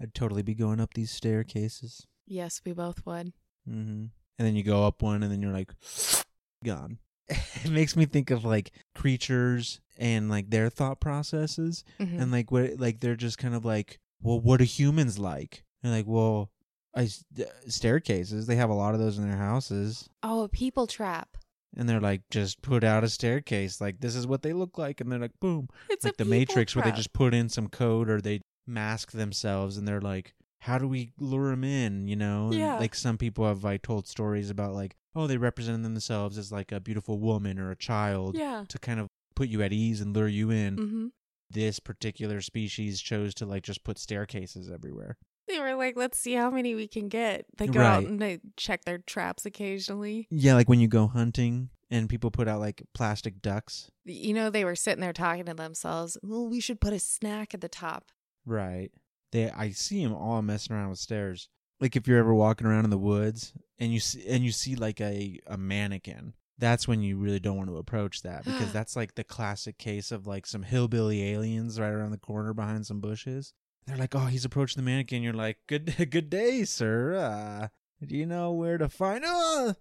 I'd 0.01 0.15
totally 0.15 0.43
be 0.43 0.55
going 0.55 0.81
up 0.81 0.95
these 0.95 1.11
staircases. 1.11 2.07
Yes, 2.27 2.61
we 2.65 2.73
both 2.73 3.05
would. 3.07 3.33
Mm-hmm. 3.69 4.07
And 4.39 4.47
then 4.49 4.57
you 4.57 4.63
go 4.63 4.87
up 4.87 5.03
one, 5.03 5.23
and 5.23 5.31
then 5.31 5.43
you're 5.43 5.53
like, 5.53 5.73
gone. 6.65 6.99
it 7.29 7.71
makes 7.71 7.95
me 7.97 8.07
think 8.07 8.31
of 8.31 8.45
like 8.45 8.73
creatures 8.95 9.81
and 9.99 10.29
like 10.31 10.51
their 10.51 10.69
thought 10.71 10.99
processes, 11.01 11.85
Mhm. 12.01 12.21
and 12.23 12.33
like 12.33 12.51
what 12.51 12.81
like 12.81 13.01
they're 13.01 13.15
just 13.17 13.39
kind 13.39 13.55
of 13.55 13.65
like, 13.65 13.99
well, 14.23 14.41
what 14.41 14.61
are 14.61 14.65
humans 14.65 15.19
like? 15.19 15.63
And 15.83 15.93
like, 15.93 16.07
well, 16.09 16.51
I 16.97 17.03
uh, 17.39 17.45
staircases. 17.69 18.47
They 18.47 18.57
have 18.57 18.71
a 18.71 18.75
lot 18.75 18.95
of 18.95 19.01
those 19.01 19.19
in 19.19 19.29
their 19.29 19.37
houses. 19.39 20.09
oh, 20.23 20.43
a 20.43 20.49
people 20.49 20.87
trap. 20.87 21.37
And 21.77 21.89
they're 21.89 22.01
like, 22.01 22.23
just 22.31 22.63
put 22.63 22.83
out 22.83 23.05
a 23.05 23.09
staircase. 23.09 23.81
Like, 23.81 24.01
this 24.01 24.17
is 24.17 24.27
what 24.27 24.43
they 24.43 24.53
look 24.53 24.77
like. 24.77 25.01
And 25.01 25.11
they're 25.11 25.19
like, 25.21 25.39
boom. 25.41 25.69
It's 25.89 26.05
like 26.05 26.17
the 26.17 26.25
Matrix 26.25 26.75
where 26.75 26.85
they 26.85 26.91
just 26.93 27.13
put 27.13 27.33
in 27.35 27.49
some 27.49 27.69
code 27.69 28.09
or 28.11 28.21
they 28.21 28.41
mask 28.67 29.13
themselves 29.13 29.77
and 29.77 29.87
they're 29.87 30.01
like, 30.01 30.35
how 30.61 30.79
do 30.79 30.87
we 30.89 31.13
lure 31.19 31.51
them 31.51 31.65
in? 31.65 32.07
You 32.09 32.17
know, 32.17 32.47
And, 32.47 32.55
Yeah. 32.55 32.77
like 32.79 32.95
some 32.95 33.17
people 33.19 33.47
have 33.47 33.63
like 33.65 33.83
told 33.83 34.07
stories 34.09 34.51
about 34.51 34.75
like, 34.75 34.97
oh, 35.15 35.27
they 35.27 35.37
represented 35.39 35.85
themselves 35.85 36.37
as 36.39 36.53
like 36.53 36.71
a 36.73 36.81
beautiful 36.81 37.19
woman 37.19 37.59
or 37.59 37.71
a 37.71 37.77
child 37.77 38.37
Yeah. 38.37 38.65
to 38.69 38.79
kind 38.79 39.01
of 39.01 39.07
put 39.37 39.49
you 39.49 39.63
at 39.63 39.73
ease 39.73 40.01
and 40.01 40.15
lure 40.15 40.29
you 40.29 40.51
in. 40.51 40.77
Mm-hmm. 40.77 41.07
This 41.51 41.81
particular 41.81 42.41
species 42.41 43.01
chose 43.01 43.33
to 43.35 43.47
like 43.47 43.63
just 43.63 43.83
put 43.85 43.99
staircases 43.99 44.71
everywhere. 44.71 45.17
Were 45.61 45.75
like, 45.75 45.97
let's 45.97 46.19
see 46.19 46.35
how 46.35 46.51
many 46.51 46.75
we 46.75 46.87
can 46.89 47.09
get. 47.09 47.47
They 47.57 47.67
go 47.67 47.81
out 47.81 47.99
Right. 48.01 48.07
and 48.09 48.21
they 48.21 48.41
check 48.57 48.85
their 48.85 48.99
traps 48.99 49.47
occasionally. 49.47 50.27
Yeah, 50.31 50.55
like 50.55 50.69
when 50.69 50.81
you 50.81 50.89
go 50.89 51.07
hunting 51.07 51.71
and 51.91 52.09
people 52.09 52.31
put 52.31 52.49
out 52.49 52.61
like 52.61 52.83
plastic 52.95 53.43
ducks. 53.43 53.91
You 54.05 54.33
know, 54.35 54.51
they 54.51 54.65
were 54.65 54.77
sitting 54.77 55.01
there 55.01 55.13
talking 55.13 55.45
to 55.47 55.55
themselves. 55.55 56.17
Well, 56.23 56.47
we 56.49 56.61
should 56.61 56.81
put 56.81 56.93
a 56.93 56.99
snack 56.99 57.55
at 57.55 57.61
the 57.61 57.69
top. 57.69 58.11
Right. 58.47 58.91
They 59.33 59.51
I 59.51 59.71
see 59.71 60.03
them 60.03 60.15
all 60.15 60.43
messing 60.43 60.75
around 60.75 60.91
with 60.91 60.99
stairs. 60.99 61.49
Like 61.81 61.97
if 61.97 62.07
you're 62.07 62.19
ever 62.19 62.35
walking 62.35 62.67
around 62.67 62.85
in 62.85 62.91
the 62.91 62.99
woods 62.99 63.53
and 63.79 63.93
you 63.93 64.01
see 64.01 64.27
and 64.27 64.45
you 64.45 64.53
see 64.53 64.75
like 64.77 65.01
a 65.01 65.39
a 65.47 65.57
mannequin, 65.57 66.35
that's 66.59 66.87
when 66.87 67.01
you 67.03 67.17
really 67.17 67.41
don't 67.41 67.57
want 67.57 67.71
to 67.71 67.77
approach 67.79 68.23
that 68.23 68.45
because 68.45 68.73
that's 68.73 68.97
like 68.97 69.15
the 69.15 69.25
classic 69.25 69.79
case 69.79 70.11
of 70.13 70.27
like 70.27 70.47
some 70.47 70.63
hillbilly 70.63 71.23
aliens 71.33 71.79
right 71.81 71.89
around 71.93 72.11
the 72.11 72.19
corner 72.19 72.53
behind 72.53 72.87
some 72.87 73.01
bushes. 73.01 73.53
They're 73.91 73.99
like, 73.99 74.15
"Oh, 74.15 74.27
he's 74.27 74.45
approaching 74.45 74.81
the 74.83 74.89
mannequin." 74.89 75.23
You're 75.23 75.33
like, 75.33 75.59
"Good 75.67 75.95
good 76.11 76.31
day, 76.31 76.65
sir. 76.65 77.17
Uh, 77.17 77.69
do 78.07 78.17
you 78.17 78.25
know 78.25 78.53
where 78.53 78.79
to 78.79 78.89
find 78.89 79.25
uh 79.27 79.75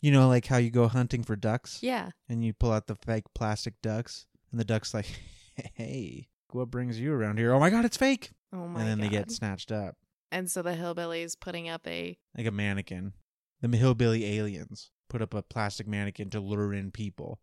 You 0.00 0.12
know 0.12 0.28
like 0.28 0.46
how 0.46 0.58
you 0.58 0.70
go 0.70 0.86
hunting 0.86 1.24
for 1.24 1.34
ducks 1.34 1.80
yeah. 1.82 2.10
and 2.28 2.44
you 2.44 2.52
pull 2.52 2.70
out 2.72 2.86
the 2.86 2.94
fake 2.94 3.24
plastic 3.34 3.74
ducks 3.82 4.26
and 4.50 4.58
the 4.60 4.64
duck's 4.64 4.94
like, 4.94 5.06
"Hey, 5.74 6.28
what 6.52 6.70
brings 6.70 6.98
you 7.00 7.12
around 7.12 7.38
here?" 7.38 7.52
"Oh 7.52 7.58
my 7.60 7.68
god, 7.68 7.84
it's 7.84 7.96
fake." 7.96 8.30
Oh 8.52 8.66
my 8.68 8.80
and 8.80 8.88
then 8.88 8.98
god. 8.98 9.04
they 9.04 9.10
get 9.10 9.30
snatched 9.30 9.72
up. 9.72 9.96
and 10.32 10.48
so 10.50 10.62
the 10.62 10.70
hillbillies 10.74 11.38
putting 11.38 11.68
up 11.68 11.86
a 11.86 12.16
like 12.36 12.46
a 12.46 12.50
mannequin. 12.52 13.12
The 13.60 13.76
hillbilly 13.76 14.24
aliens 14.38 14.90
put 15.10 15.20
up 15.20 15.34
a 15.34 15.42
plastic 15.42 15.88
mannequin 15.88 16.30
to 16.30 16.40
lure 16.40 16.72
in 16.72 16.92
people. 16.92 17.40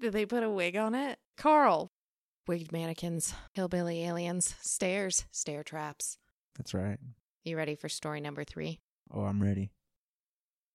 Did 0.00 0.12
they 0.12 0.26
put 0.26 0.42
a 0.42 0.50
wig 0.50 0.76
on 0.76 0.94
it? 0.94 1.18
Carl. 1.38 1.90
Wigged 2.46 2.72
mannequins, 2.72 3.34
hillbilly 3.52 4.04
aliens, 4.04 4.54
stairs, 4.60 5.24
stair 5.30 5.62
traps. 5.62 6.18
That's 6.56 6.74
right. 6.74 6.98
You 7.42 7.56
ready 7.56 7.74
for 7.74 7.88
story 7.88 8.20
number 8.20 8.44
three? 8.44 8.80
Oh, 9.10 9.22
I'm 9.22 9.42
ready. 9.42 9.70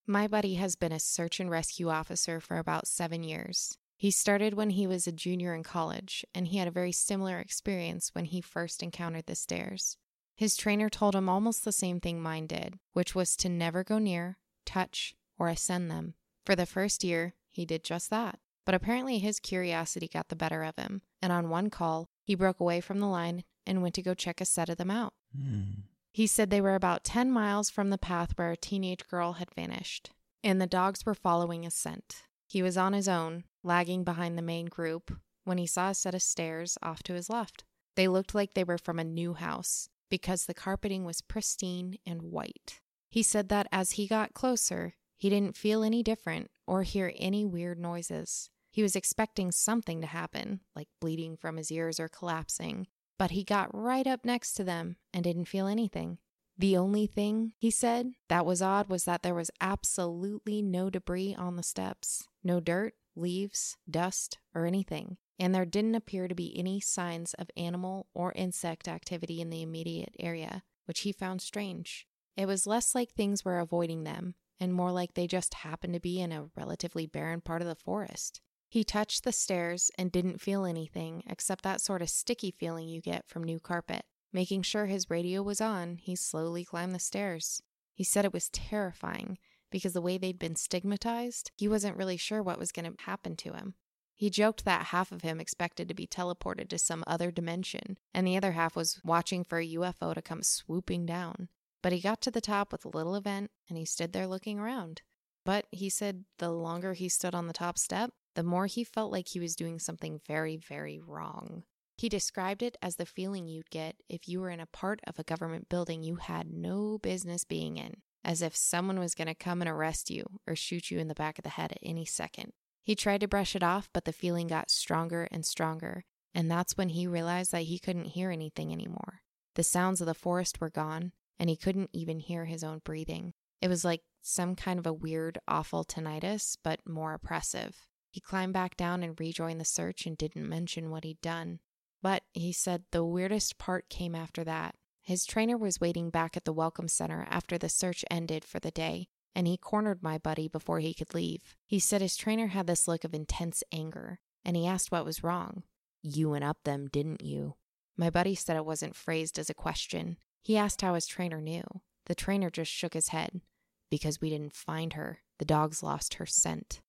My 0.08 0.28
buddy 0.28 0.56
has 0.56 0.76
been 0.76 0.92
a 0.92 1.00
search 1.00 1.40
and 1.40 1.52
rescue 1.52 1.90
officer 1.90 2.40
for 2.40 2.58
about 2.58 2.88
seven 2.88 3.22
years. 3.22 3.78
He 3.96 4.10
started 4.10 4.56
when 4.56 4.72
he 4.72 4.88
was 4.88 5.06
a 5.06 5.12
junior 5.12 5.54
in 5.54 5.62
college, 5.62 6.26
and 6.34 6.48
he 6.48 6.58
had 6.58 6.68
a 6.68 6.72
very 6.72 6.92
similar 6.92 7.38
experience 7.40 8.16
when 8.16 8.26
he 8.26 8.42
first 8.42 8.82
encountered 8.82 9.28
the 9.28 9.36
stairs. 9.36 9.98
His 10.36 10.56
trainer 10.56 10.90
told 10.90 11.16
him 11.16 11.30
almost 11.30 11.66
the 11.66 11.72
same 11.72 12.00
thing 12.00 12.22
mine 12.22 12.48
did, 12.48 12.80
which 12.94 13.14
was 13.14 13.36
to 13.36 13.50
never 13.50 13.84
go 13.84 14.00
near, 14.00 14.38
touch, 14.66 15.16
or 15.38 15.50
ascend 15.50 15.92
them. 15.92 16.16
For 16.46 16.56
the 16.56 16.66
first 16.66 17.04
year, 17.04 17.36
he 17.50 17.66
did 17.66 17.84
just 17.84 18.10
that. 18.10 18.40
But 18.66 18.76
apparently, 18.76 19.20
his 19.20 19.40
curiosity 19.40 20.08
got 20.08 20.30
the 20.30 20.36
better 20.36 20.64
of 20.64 20.76
him, 20.76 21.02
and 21.22 21.32
on 21.32 21.50
one 21.50 21.70
call, 21.70 22.10
he 22.24 22.36
broke 22.36 22.60
away 22.60 22.82
from 22.82 23.00
the 23.00 23.08
line 23.08 23.44
and 23.66 23.82
went 23.82 23.96
to 23.96 24.02
go 24.02 24.14
check 24.14 24.42
a 24.42 24.46
set 24.46 24.70
of 24.70 24.78
them 24.78 24.92
out. 24.92 25.14
Hmm. 25.36 25.82
He 26.12 26.28
said 26.28 26.50
they 26.50 26.62
were 26.62 26.76
about 26.76 27.04
10 27.04 27.32
miles 27.32 27.70
from 27.70 27.90
the 27.90 27.98
path 27.98 28.34
where 28.36 28.52
a 28.52 28.58
teenage 28.58 29.08
girl 29.08 29.34
had 29.34 29.54
vanished, 29.56 30.12
and 30.44 30.60
the 30.60 30.68
dogs 30.68 31.06
were 31.06 31.16
following 31.16 31.66
a 31.66 31.72
scent. 31.72 32.24
He 32.48 32.62
was 32.64 32.78
on 32.78 32.94
his 32.94 33.08
own, 33.08 33.46
lagging 33.64 34.04
behind 34.04 34.38
the 34.38 34.44
main 34.44 34.66
group, 34.66 35.18
when 35.44 35.58
he 35.58 35.68
saw 35.68 35.90
a 35.90 35.96
set 35.96 36.16
of 36.16 36.22
stairs 36.22 36.78
off 36.82 37.04
to 37.04 37.14
his 37.14 37.30
left. 37.30 37.64
They 37.96 38.08
looked 38.08 38.34
like 38.34 38.54
they 38.54 38.64
were 38.64 38.78
from 38.78 39.00
a 39.00 39.04
new 39.04 39.34
house 39.34 39.90
because 40.10 40.46
the 40.46 40.54
carpeting 40.54 41.06
was 41.06 41.22
pristine 41.22 41.98
and 42.06 42.22
white. 42.22 42.82
He 43.10 43.24
said 43.24 43.50
that 43.50 43.68
as 43.72 43.92
he 43.92 44.08
got 44.08 44.34
closer, 44.34 44.96
he 45.20 45.30
didn't 45.30 45.58
feel 45.58 45.84
any 45.84 46.02
different 46.02 46.50
or 46.66 46.84
hear 46.84 47.12
any 47.18 47.46
weird 47.46 47.78
noises. 47.78 48.50
He 48.72 48.82
was 48.82 48.96
expecting 48.96 49.52
something 49.52 50.00
to 50.00 50.08
happen, 50.08 50.62
like 50.76 50.88
bleeding 51.02 51.36
from 51.36 51.58
his 51.58 51.70
ears 51.72 52.00
or 52.00 52.08
collapsing, 52.08 52.88
but 53.18 53.32
he 53.32 53.44
got 53.44 53.76
right 53.76 54.08
up 54.08 54.24
next 54.24 54.54
to 54.54 54.64
them 54.64 54.96
and 55.14 55.24
didn't 55.24 55.50
feel 55.50 55.68
anything. 55.68 56.20
The 56.58 56.78
only 56.78 57.06
thing, 57.06 57.52
he 57.58 57.70
said, 57.70 58.14
that 58.30 58.46
was 58.46 58.62
odd 58.62 58.88
was 58.88 59.04
that 59.06 59.22
there 59.22 59.36
was 59.36 59.52
absolutely 59.60 60.62
no 60.62 60.90
debris 60.90 61.36
on 61.38 61.58
the 61.58 61.64
steps 61.64 62.28
no 62.42 62.62
dirt, 62.62 62.94
leaves, 63.18 63.76
dust, 63.90 64.38
or 64.56 64.66
anything. 64.66 65.18
And 65.38 65.54
there 65.54 65.66
didn't 65.66 65.96
appear 65.96 66.30
to 66.30 66.36
be 66.36 66.58
any 66.58 66.80
signs 66.80 67.34
of 67.34 67.52
animal 67.58 68.08
or 68.14 68.32
insect 68.34 68.88
activity 68.88 69.42
in 69.42 69.50
the 69.50 69.62
immediate 69.62 70.16
area, 70.18 70.64
which 70.86 71.02
he 71.02 71.12
found 71.12 71.42
strange. 71.42 72.08
It 72.38 72.46
was 72.46 72.66
less 72.66 72.96
like 72.96 73.12
things 73.12 73.44
were 73.44 73.60
avoiding 73.60 74.06
them 74.06 74.36
and 74.60 74.74
more 74.74 74.92
like 74.92 75.14
they 75.14 75.28
just 75.28 75.54
happened 75.54 75.94
to 75.94 76.00
be 76.00 76.20
in 76.20 76.32
a 76.32 76.48
relatively 76.56 77.06
barren 77.06 77.42
part 77.42 77.62
of 77.62 77.68
the 77.68 77.76
forest. 77.76 78.42
He 78.68 78.84
touched 78.84 79.24
the 79.24 79.32
stairs 79.32 79.90
and 79.98 80.12
didn't 80.12 80.42
feel 80.42 80.66
anything 80.66 81.24
except 81.28 81.64
that 81.64 81.82
sort 81.82 82.02
of 82.02 82.10
sticky 82.10 82.52
feeling 82.52 82.88
you 82.88 83.02
get 83.02 83.28
from 83.28 83.44
new 83.44 83.60
carpet. 83.60 84.04
Making 84.32 84.62
sure 84.62 84.86
his 84.86 85.10
radio 85.10 85.42
was 85.42 85.60
on, 85.60 85.98
he 85.98 86.16
slowly 86.16 86.64
climbed 86.64 86.94
the 86.94 87.00
stairs. 87.00 87.64
He 87.94 88.04
said 88.04 88.26
it 88.26 88.34
was 88.34 88.50
terrifying 88.50 89.40
because 89.72 89.94
the 89.94 90.02
way 90.02 90.18
they'd 90.18 90.40
been 90.40 90.56
stigmatized, 90.56 91.52
he 91.58 91.68
wasn't 91.68 91.98
really 91.98 92.18
sure 92.18 92.44
what 92.44 92.60
was 92.60 92.72
going 92.72 92.92
to 92.92 93.04
happen 93.04 93.36
to 93.38 93.54
him. 93.54 93.74
He 94.16 94.30
joked 94.30 94.66
that 94.66 94.88
half 94.88 95.12
of 95.12 95.22
him 95.22 95.40
expected 95.40 95.88
to 95.88 95.94
be 95.94 96.06
teleported 96.06 96.68
to 96.70 96.78
some 96.78 97.04
other 97.08 97.32
dimension, 97.32 97.98
and 98.14 98.28
the 98.28 98.36
other 98.36 98.52
half 98.52 98.76
was 98.76 99.00
watching 99.04 99.44
for 99.44 99.60
a 99.60 99.68
UFO 99.76 100.14
to 100.14 100.22
come 100.22 100.44
swooping 100.44 101.06
down. 101.06 101.48
But 101.82 101.94
he 101.94 102.02
got 102.02 102.22
to 102.22 102.32
the 102.32 102.42
top 102.42 102.72
with 102.72 102.86
a 102.86 102.90
little 102.90 103.16
event, 103.16 103.52
and 103.68 103.78
he 103.78 103.86
stood 103.86 104.14
there 104.14 104.28
looking 104.28 104.60
around. 104.60 105.02
But 105.46 105.66
he 105.72 105.90
said 105.90 106.26
the 106.38 106.52
longer 106.52 106.94
he 106.94 107.10
stood 107.10 107.34
on 107.34 107.48
the 107.48 107.54
top 107.54 107.78
step, 107.78 108.12
the 108.36 108.44
more 108.44 108.68
he 108.68 108.84
felt 108.84 109.12
like 109.12 109.30
he 109.30 109.40
was 109.40 109.56
doing 109.56 109.80
something 109.80 110.20
very, 110.28 110.58
very 110.58 111.00
wrong. 111.00 111.64
He 111.98 112.08
described 112.08 112.64
it 112.64 112.78
as 112.82 112.96
the 112.96 113.06
feeling 113.06 113.48
you'd 113.48 113.70
get 113.70 113.98
if 114.08 114.28
you 114.28 114.40
were 114.40 114.50
in 114.50 114.60
a 114.60 114.66
part 114.66 115.02
of 115.06 115.20
a 115.20 115.24
government 115.24 115.68
building 115.68 116.02
you 116.04 116.16
had 116.16 116.50
no 116.50 116.98
business 116.98 117.44
being 117.44 117.78
in, 117.78 117.96
as 118.24 118.42
if 118.42 118.56
someone 118.56 119.00
was 119.00 119.16
going 119.16 119.28
to 119.28 119.36
come 119.36 119.62
and 119.62 119.70
arrest 119.70 120.10
you 120.10 120.24
or 120.48 120.56
shoot 120.56 120.92
you 120.92 121.00
in 121.00 121.10
the 121.10 121.16
back 121.16 121.38
of 121.38 121.44
the 121.44 121.50
head 121.50 121.72
at 121.72 121.80
any 121.84 122.06
second. 122.06 122.54
He 122.84 122.96
tried 122.96 123.22
to 123.22 123.28
brush 123.28 123.56
it 123.56 123.64
off, 123.64 123.90
but 123.94 124.06
the 124.06 124.14
feeling 124.14 124.48
got 124.48 124.72
stronger 124.72 125.28
and 125.32 125.46
stronger, 125.46 126.06
and 126.34 126.50
that's 126.50 126.78
when 126.78 126.90
he 126.90 127.06
realized 127.06 127.52
that 127.52 127.64
he 127.64 127.80
couldn't 127.80 128.06
hear 128.06 128.32
anything 128.32 128.72
anymore. 128.72 129.22
The 129.56 129.64
sounds 129.64 130.00
of 130.00 130.08
the 130.08 130.14
forest 130.14 130.62
were 130.62 130.70
gone, 130.70 131.12
and 131.40 131.50
he 131.50 131.56
couldn't 131.56 131.90
even 131.94 132.20
hear 132.20 132.46
his 132.46 132.64
own 132.64 132.82
breathing. 132.84 133.34
It 133.62 133.68
was 133.68 133.86
like 133.86 134.02
some 134.22 134.56
kind 134.56 134.78
of 134.78 134.86
a 134.86 134.94
weird, 134.94 135.40
awful 135.48 135.84
tinnitus, 135.84 136.58
but 136.64 136.88
more 136.88 137.14
oppressive. 137.14 137.88
He 138.12 138.20
climbed 138.20 138.54
back 138.54 138.76
down 138.76 139.04
and 139.04 139.20
rejoined 139.20 139.62
the 139.62 139.66
search 139.66 140.06
and 140.06 140.18
didn't 140.18 140.50
mention 140.50 140.90
what 140.90 141.04
he'd 141.04 141.22
done. 141.22 141.60
But 142.02 142.24
he 142.34 142.52
said 142.52 142.84
the 142.92 143.06
weirdest 143.06 143.58
part 143.58 143.90
came 143.90 144.16
after 144.16 144.44
that. 144.44 144.76
His 145.02 145.26
trainer 145.26 145.58
was 145.58 145.82
waiting 145.82 146.10
back 146.10 146.38
at 146.38 146.46
the 146.46 146.54
Welcome 146.54 146.88
Center 146.88 147.26
after 147.30 147.58
the 147.58 147.70
search 147.70 148.06
ended 148.12 148.46
for 148.46 148.60
the 148.60 148.72
day, 148.72 149.08
and 149.36 149.48
he 149.48 149.58
cornered 149.58 150.04
my 150.04 150.18
buddy 150.18 150.48
before 150.48 150.80
he 150.80 150.94
could 150.94 151.14
leave. 151.14 151.56
He 151.66 151.80
said 151.80 152.02
his 152.02 152.16
trainer 152.16 152.48
had 152.48 152.68
this 152.68 152.88
look 152.88 153.04
of 153.04 153.14
intense 153.14 153.64
anger, 153.72 154.20
and 154.46 154.56
he 154.56 154.68
asked 154.68 154.92
what 154.92 155.06
was 155.06 155.24
wrong. 155.24 155.64
You 156.02 156.30
went 156.30 156.44
up 156.44 156.64
them, 156.64 156.88
didn't 156.88 157.22
you? 157.22 157.56
My 157.98 158.10
buddy 158.10 158.36
said 158.36 158.56
it 158.56 158.66
wasn't 158.66 158.96
phrased 158.96 159.38
as 159.38 159.50
a 159.50 159.54
question. 159.54 160.18
He 160.42 160.58
asked 160.58 160.82
how 160.82 160.94
his 160.94 161.08
trainer 161.08 161.42
knew. 161.42 161.64
The 162.06 162.16
trainer 162.16 162.50
just 162.50 162.72
shook 162.72 162.94
his 162.94 163.10
head. 163.10 163.42
Because 163.90 164.22
we 164.22 164.30
didn't 164.30 164.56
find 164.56 164.94
her. 164.94 165.20
The 165.40 165.46
dogs 165.46 165.82
lost 165.82 166.16
her 166.16 166.26
scent. 166.26 166.82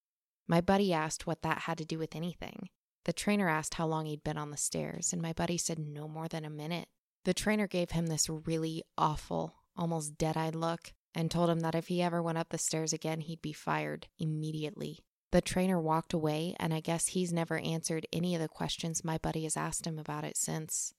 My 0.46 0.60
buddy 0.60 0.92
asked 0.92 1.26
what 1.26 1.42
that 1.42 1.60
had 1.60 1.78
to 1.78 1.84
do 1.84 1.98
with 1.98 2.14
anything. 2.14 2.68
The 3.04 3.12
trainer 3.12 3.48
asked 3.48 3.74
how 3.74 3.86
long 3.86 4.06
he'd 4.06 4.24
been 4.24 4.36
on 4.36 4.50
the 4.50 4.56
stairs, 4.56 5.12
and 5.12 5.22
my 5.22 5.32
buddy 5.32 5.56
said 5.56 5.78
no 5.78 6.06
more 6.08 6.28
than 6.28 6.44
a 6.44 6.50
minute. 6.50 6.88
The 7.24 7.34
trainer 7.34 7.66
gave 7.66 7.92
him 7.92 8.06
this 8.06 8.28
really 8.28 8.82
awful, 8.98 9.54
almost 9.76 10.18
dead 10.18 10.36
eyed 10.36 10.54
look 10.54 10.92
and 11.14 11.30
told 11.30 11.50
him 11.50 11.60
that 11.60 11.74
if 11.74 11.88
he 11.88 12.02
ever 12.02 12.22
went 12.22 12.38
up 12.38 12.50
the 12.50 12.58
stairs 12.58 12.92
again, 12.92 13.20
he'd 13.20 13.42
be 13.42 13.52
fired 13.52 14.08
immediately. 14.18 15.00
The 15.32 15.40
trainer 15.40 15.80
walked 15.80 16.12
away, 16.12 16.56
and 16.58 16.74
I 16.74 16.80
guess 16.80 17.08
he's 17.08 17.32
never 17.32 17.58
answered 17.58 18.06
any 18.12 18.34
of 18.34 18.40
the 18.40 18.48
questions 18.48 19.04
my 19.04 19.18
buddy 19.18 19.44
has 19.44 19.56
asked 19.56 19.86
him 19.86 19.98
about 19.98 20.24
it 20.24 20.36
since. 20.36 20.94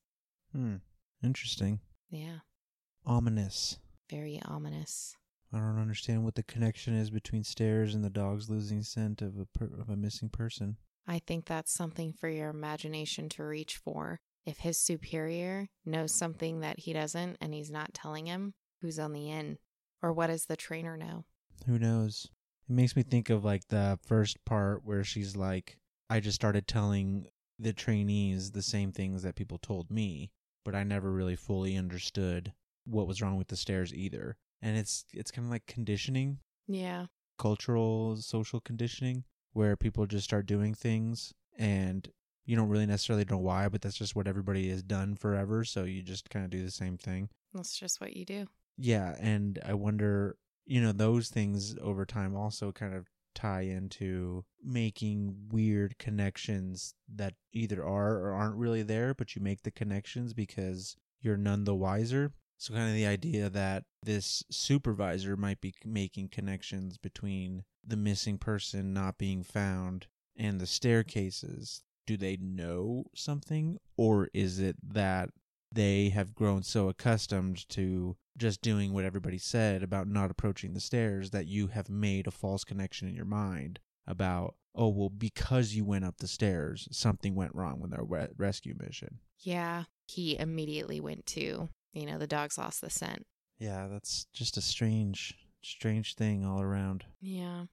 Hmm. 0.54 0.78
Interesting. 1.24 1.80
Yeah, 2.12 2.39
Ominous. 3.06 3.80
very 4.10 4.39
ominous. 4.45 5.15
I 5.54 5.58
don't 5.58 5.80
understand 5.80 6.24
what 6.24 6.36
the 6.36 6.43
connection 6.43 6.93
is 6.93 7.10
between 7.10 7.43
stairs 7.43 7.95
and 7.95 8.04
the 8.04 8.10
dogs 8.10 8.50
losing 8.50 8.84
scent 8.84 9.21
of 9.21 9.38
a 9.39 9.45
per- 9.45 9.82
of 9.82 9.89
a 9.89 9.95
missing 9.97 10.30
person. 10.30 10.78
I 11.08 11.19
think 11.19 11.45
that's 11.45 11.74
something 11.74 12.13
for 12.13 12.30
your 12.30 12.50
imagination 12.50 13.28
to 13.30 13.43
reach 13.43 13.78
for. 13.78 14.19
If 14.45 14.60
his 14.60 14.78
superior 14.78 15.67
knows 15.86 16.13
something 16.13 16.60
that 16.62 16.80
he 16.80 16.93
doesn't 16.93 17.38
and 17.41 17.54
he's 17.54 17.71
not 17.71 17.93
telling 17.93 18.28
him, 18.28 18.54
who's 18.82 19.00
on 19.00 19.13
the 19.13 19.30
in? 19.30 19.58
Or 20.02 20.13
what 20.13 20.28
does 20.28 20.45
the 20.45 20.56
trainer 20.56 20.95
know? 20.97 21.26
Who 21.65 21.78
knows? 21.80 22.28
It 22.69 22.74
makes 22.74 22.95
me 22.95 23.04
think 23.04 23.30
of 23.30 23.43
like 23.43 23.67
the 23.67 24.00
first 24.06 24.43
part 24.45 24.82
where 24.86 25.04
she's 25.04 25.36
like, 25.36 25.78
I 26.10 26.19
just 26.19 26.36
started 26.36 26.67
telling 26.67 27.28
the 27.60 27.74
trainees 27.74 28.52
the 28.52 28.62
same 28.63 28.91
things 28.91 29.24
that 29.24 29.36
people 29.36 29.58
told 29.60 29.91
me, 29.91 30.32
but 30.63 30.76
I 30.76 30.84
never 30.84 31.12
really 31.12 31.36
fully 31.36 31.76
understood 31.78 32.54
what 32.86 33.08
was 33.08 33.21
wrong 33.21 33.38
with 33.38 33.47
the 33.47 33.56
stairs 33.58 33.93
either. 33.93 34.38
And 34.62 34.78
it's 34.78 35.06
it's 35.13 35.32
kind 35.32 35.45
of 35.45 35.52
like 35.52 35.65
conditioning, 35.65 36.39
Yeah. 36.67 37.08
cultural, 37.38 38.15
social 38.17 38.60
conditioning, 38.60 39.24
where 39.54 39.76
people 39.76 40.06
just 40.06 40.24
start 40.26 40.45
doing 40.45 40.74
things 40.74 41.34
and 41.58 42.10
you 42.45 42.56
don't 42.56 42.69
really 42.69 42.86
necessarily 42.86 43.26
know 43.30 43.38
why, 43.38 43.67
but 43.69 43.82
that's 43.82 43.97
just 43.97 44.15
what 44.15 44.28
everybody 44.28 44.69
has 44.69 44.82
done 44.84 45.15
forever. 45.15 45.63
So 45.63 45.84
you 45.84 46.02
just 46.02 46.30
kind 46.30 46.43
of 46.45 46.52
do 46.52 46.63
the 46.63 46.71
same 46.71 46.97
thing. 46.97 47.30
That's 47.54 47.78
just 47.78 48.00
what 48.02 48.15
you 48.15 48.26
do. 48.26 48.47
Yeah, 48.78 49.15
and 49.19 49.60
I 49.65 49.74
wonder, 49.74 50.38
you 50.65 50.82
know, 50.82 50.91
those 50.91 51.30
things 51.30 51.76
over 51.82 52.06
time 52.06 52.36
also 52.36 52.71
kind 52.71 52.93
of 52.93 53.08
tie 53.34 53.62
into 53.62 54.46
making 54.63 55.36
weird 55.50 55.98
connections 55.98 56.94
that 57.13 57.36
either 57.54 57.84
are 57.86 58.17
or 58.17 58.32
aren't 58.32 58.56
really 58.56 58.84
there, 58.84 59.13
but 59.13 59.36
you 59.36 59.41
make 59.41 59.63
the 59.63 59.72
connections 59.72 60.34
because 60.34 60.96
you're 61.22 61.38
none 61.38 61.63
the 61.63 61.76
wiser. 61.76 62.34
So, 62.58 62.74
kind 62.74 62.89
of 62.89 62.96
the 62.96 63.08
idea 63.08 63.50
that 63.50 63.86
this 64.04 64.44
supervisor 64.52 65.36
might 65.36 65.62
be 65.62 65.74
making 65.84 66.30
connections 66.30 66.98
between 66.98 67.63
the 67.84 67.98
missing 67.98 68.38
person 68.38 68.94
not 68.94 69.17
being 69.17 69.44
found 69.44 70.08
and 70.36 70.60
the 70.60 70.67
staircases. 70.67 71.84
Do 72.06 72.17
they 72.17 72.38
know 72.38 73.06
something, 73.15 73.78
or 73.98 74.30
is 74.34 74.60
it 74.60 74.76
that 74.84 75.30
they 75.72 76.10
have 76.10 76.34
grown 76.36 76.64
so 76.64 76.90
accustomed 76.90 77.68
to 77.70 78.16
just 78.38 78.62
doing 78.62 78.94
what 78.94 79.06
everybody 79.06 79.38
said 79.38 79.84
about 79.84 80.08
not 80.08 80.32
approaching 80.32 80.74
the 80.74 80.80
stairs 80.80 81.32
that 81.32 81.48
you 81.48 81.68
have 81.68 81.90
made 81.90 82.28
a 82.28 82.32
false 82.32 82.64
connection 82.64 83.08
in 83.08 83.16
your 83.16 83.26
mind 83.26 83.80
about 84.08 84.56
oh 84.76 84.88
well 84.90 85.10
because 85.10 85.74
you 85.74 85.84
went 85.86 86.06
up 86.06 86.18
the 86.18 86.28
stairs 86.28 86.88
something 86.92 87.36
went 87.36 87.54
wrong 87.56 87.80
with 87.80 87.94
our 87.94 88.04
re- 88.06 88.28
rescue 88.38 88.74
mission 88.80 89.20
Yeah. 89.40 89.84
He 90.08 90.38
immediately 90.38 91.00
went 91.00 91.26
to, 91.28 91.70
you 91.94 92.06
know, 92.06 92.18
the 92.18 92.28
dogs 92.28 92.58
lost 92.58 92.82
the 92.82 92.90
scent. 92.90 93.26
yeah 93.60 93.88
that's 93.88 94.26
just 94.34 94.58
a 94.58 94.62
strange 94.62 95.36
strange 95.62 96.16
thing 96.16 96.44
all 96.46 96.62
around 96.62 97.06
Yeah. 97.22 97.66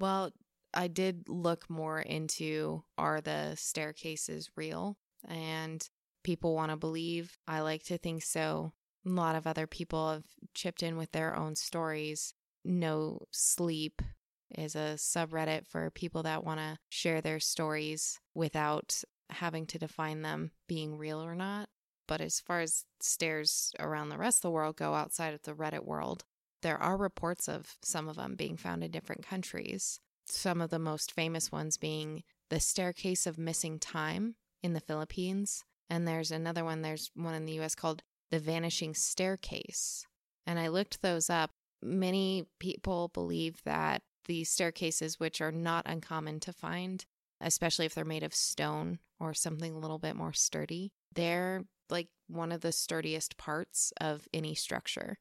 Well, 0.00 0.30
I 0.72 0.88
did 0.88 1.28
look 1.28 1.68
more 1.70 2.00
into 2.00 2.82
are 2.98 3.20
the 3.20 3.54
staircases 3.56 4.50
real? 4.56 4.96
And 5.28 5.88
people 6.24 6.54
want 6.54 6.72
to 6.72 6.76
believe. 6.76 7.38
I 7.46 7.60
like 7.60 7.84
to 7.84 7.98
think 7.98 8.24
so. 8.24 8.72
A 9.06 9.10
lot 9.10 9.36
of 9.36 9.46
other 9.46 9.66
people 9.66 10.10
have 10.10 10.24
chipped 10.54 10.82
in 10.82 10.96
with 10.96 11.12
their 11.12 11.36
own 11.36 11.54
stories. 11.54 12.34
No 12.64 13.26
Sleep 13.30 14.02
is 14.50 14.74
a 14.74 14.96
subreddit 14.96 15.66
for 15.66 15.90
people 15.90 16.22
that 16.22 16.44
want 16.44 16.60
to 16.60 16.78
share 16.88 17.20
their 17.20 17.38
stories 17.40 18.18
without 18.34 19.02
having 19.30 19.66
to 19.66 19.78
define 19.78 20.22
them 20.22 20.52
being 20.68 20.96
real 20.96 21.22
or 21.22 21.34
not. 21.34 21.68
But 22.06 22.20
as 22.20 22.40
far 22.40 22.60
as 22.60 22.84
stairs 23.00 23.72
around 23.78 24.08
the 24.08 24.18
rest 24.18 24.38
of 24.38 24.42
the 24.42 24.50
world 24.50 24.76
go 24.76 24.94
outside 24.94 25.34
of 25.34 25.42
the 25.42 25.54
Reddit 25.54 25.84
world, 25.84 26.24
there 26.62 26.78
are 26.78 26.96
reports 26.96 27.48
of 27.48 27.76
some 27.82 28.08
of 28.08 28.16
them 28.16 28.34
being 28.36 28.56
found 28.56 28.84
in 28.84 28.90
different 28.90 29.26
countries. 29.26 30.00
Some 30.26 30.60
of 30.60 30.70
the 30.70 30.78
most 30.78 31.12
famous 31.12 31.52
ones 31.52 31.76
being 31.76 32.22
the 32.50 32.60
Staircase 32.60 33.26
of 33.26 33.38
Missing 33.38 33.80
Time 33.80 34.36
in 34.62 34.72
the 34.72 34.80
Philippines. 34.80 35.64
And 35.90 36.06
there's 36.06 36.30
another 36.30 36.64
one, 36.64 36.82
there's 36.82 37.10
one 37.14 37.34
in 37.34 37.44
the 37.44 37.60
US 37.60 37.74
called 37.74 38.02
The 38.30 38.38
Vanishing 38.38 38.94
Staircase. 38.94 40.06
And 40.46 40.58
I 40.58 40.68
looked 40.68 41.02
those 41.02 41.30
up. 41.30 41.50
Many 41.82 42.46
people 42.58 43.08
believe 43.08 43.62
that 43.64 44.02
these 44.26 44.50
staircases, 44.50 45.20
which 45.20 45.40
are 45.40 45.52
not 45.52 45.86
uncommon 45.86 46.40
to 46.40 46.52
find, 46.52 47.04
especially 47.40 47.86
if 47.86 47.94
they're 47.94 48.04
made 48.04 48.22
of 48.22 48.34
stone 48.34 48.98
or 49.20 49.34
something 49.34 49.74
a 49.74 49.78
little 49.78 49.98
bit 49.98 50.16
more 50.16 50.32
sturdy, 50.32 50.92
they're 51.14 51.64
like 51.90 52.08
one 52.28 52.52
of 52.52 52.62
the 52.62 52.72
sturdiest 52.72 53.36
parts 53.36 53.92
of 54.00 54.26
any 54.32 54.54
structure. 54.54 55.18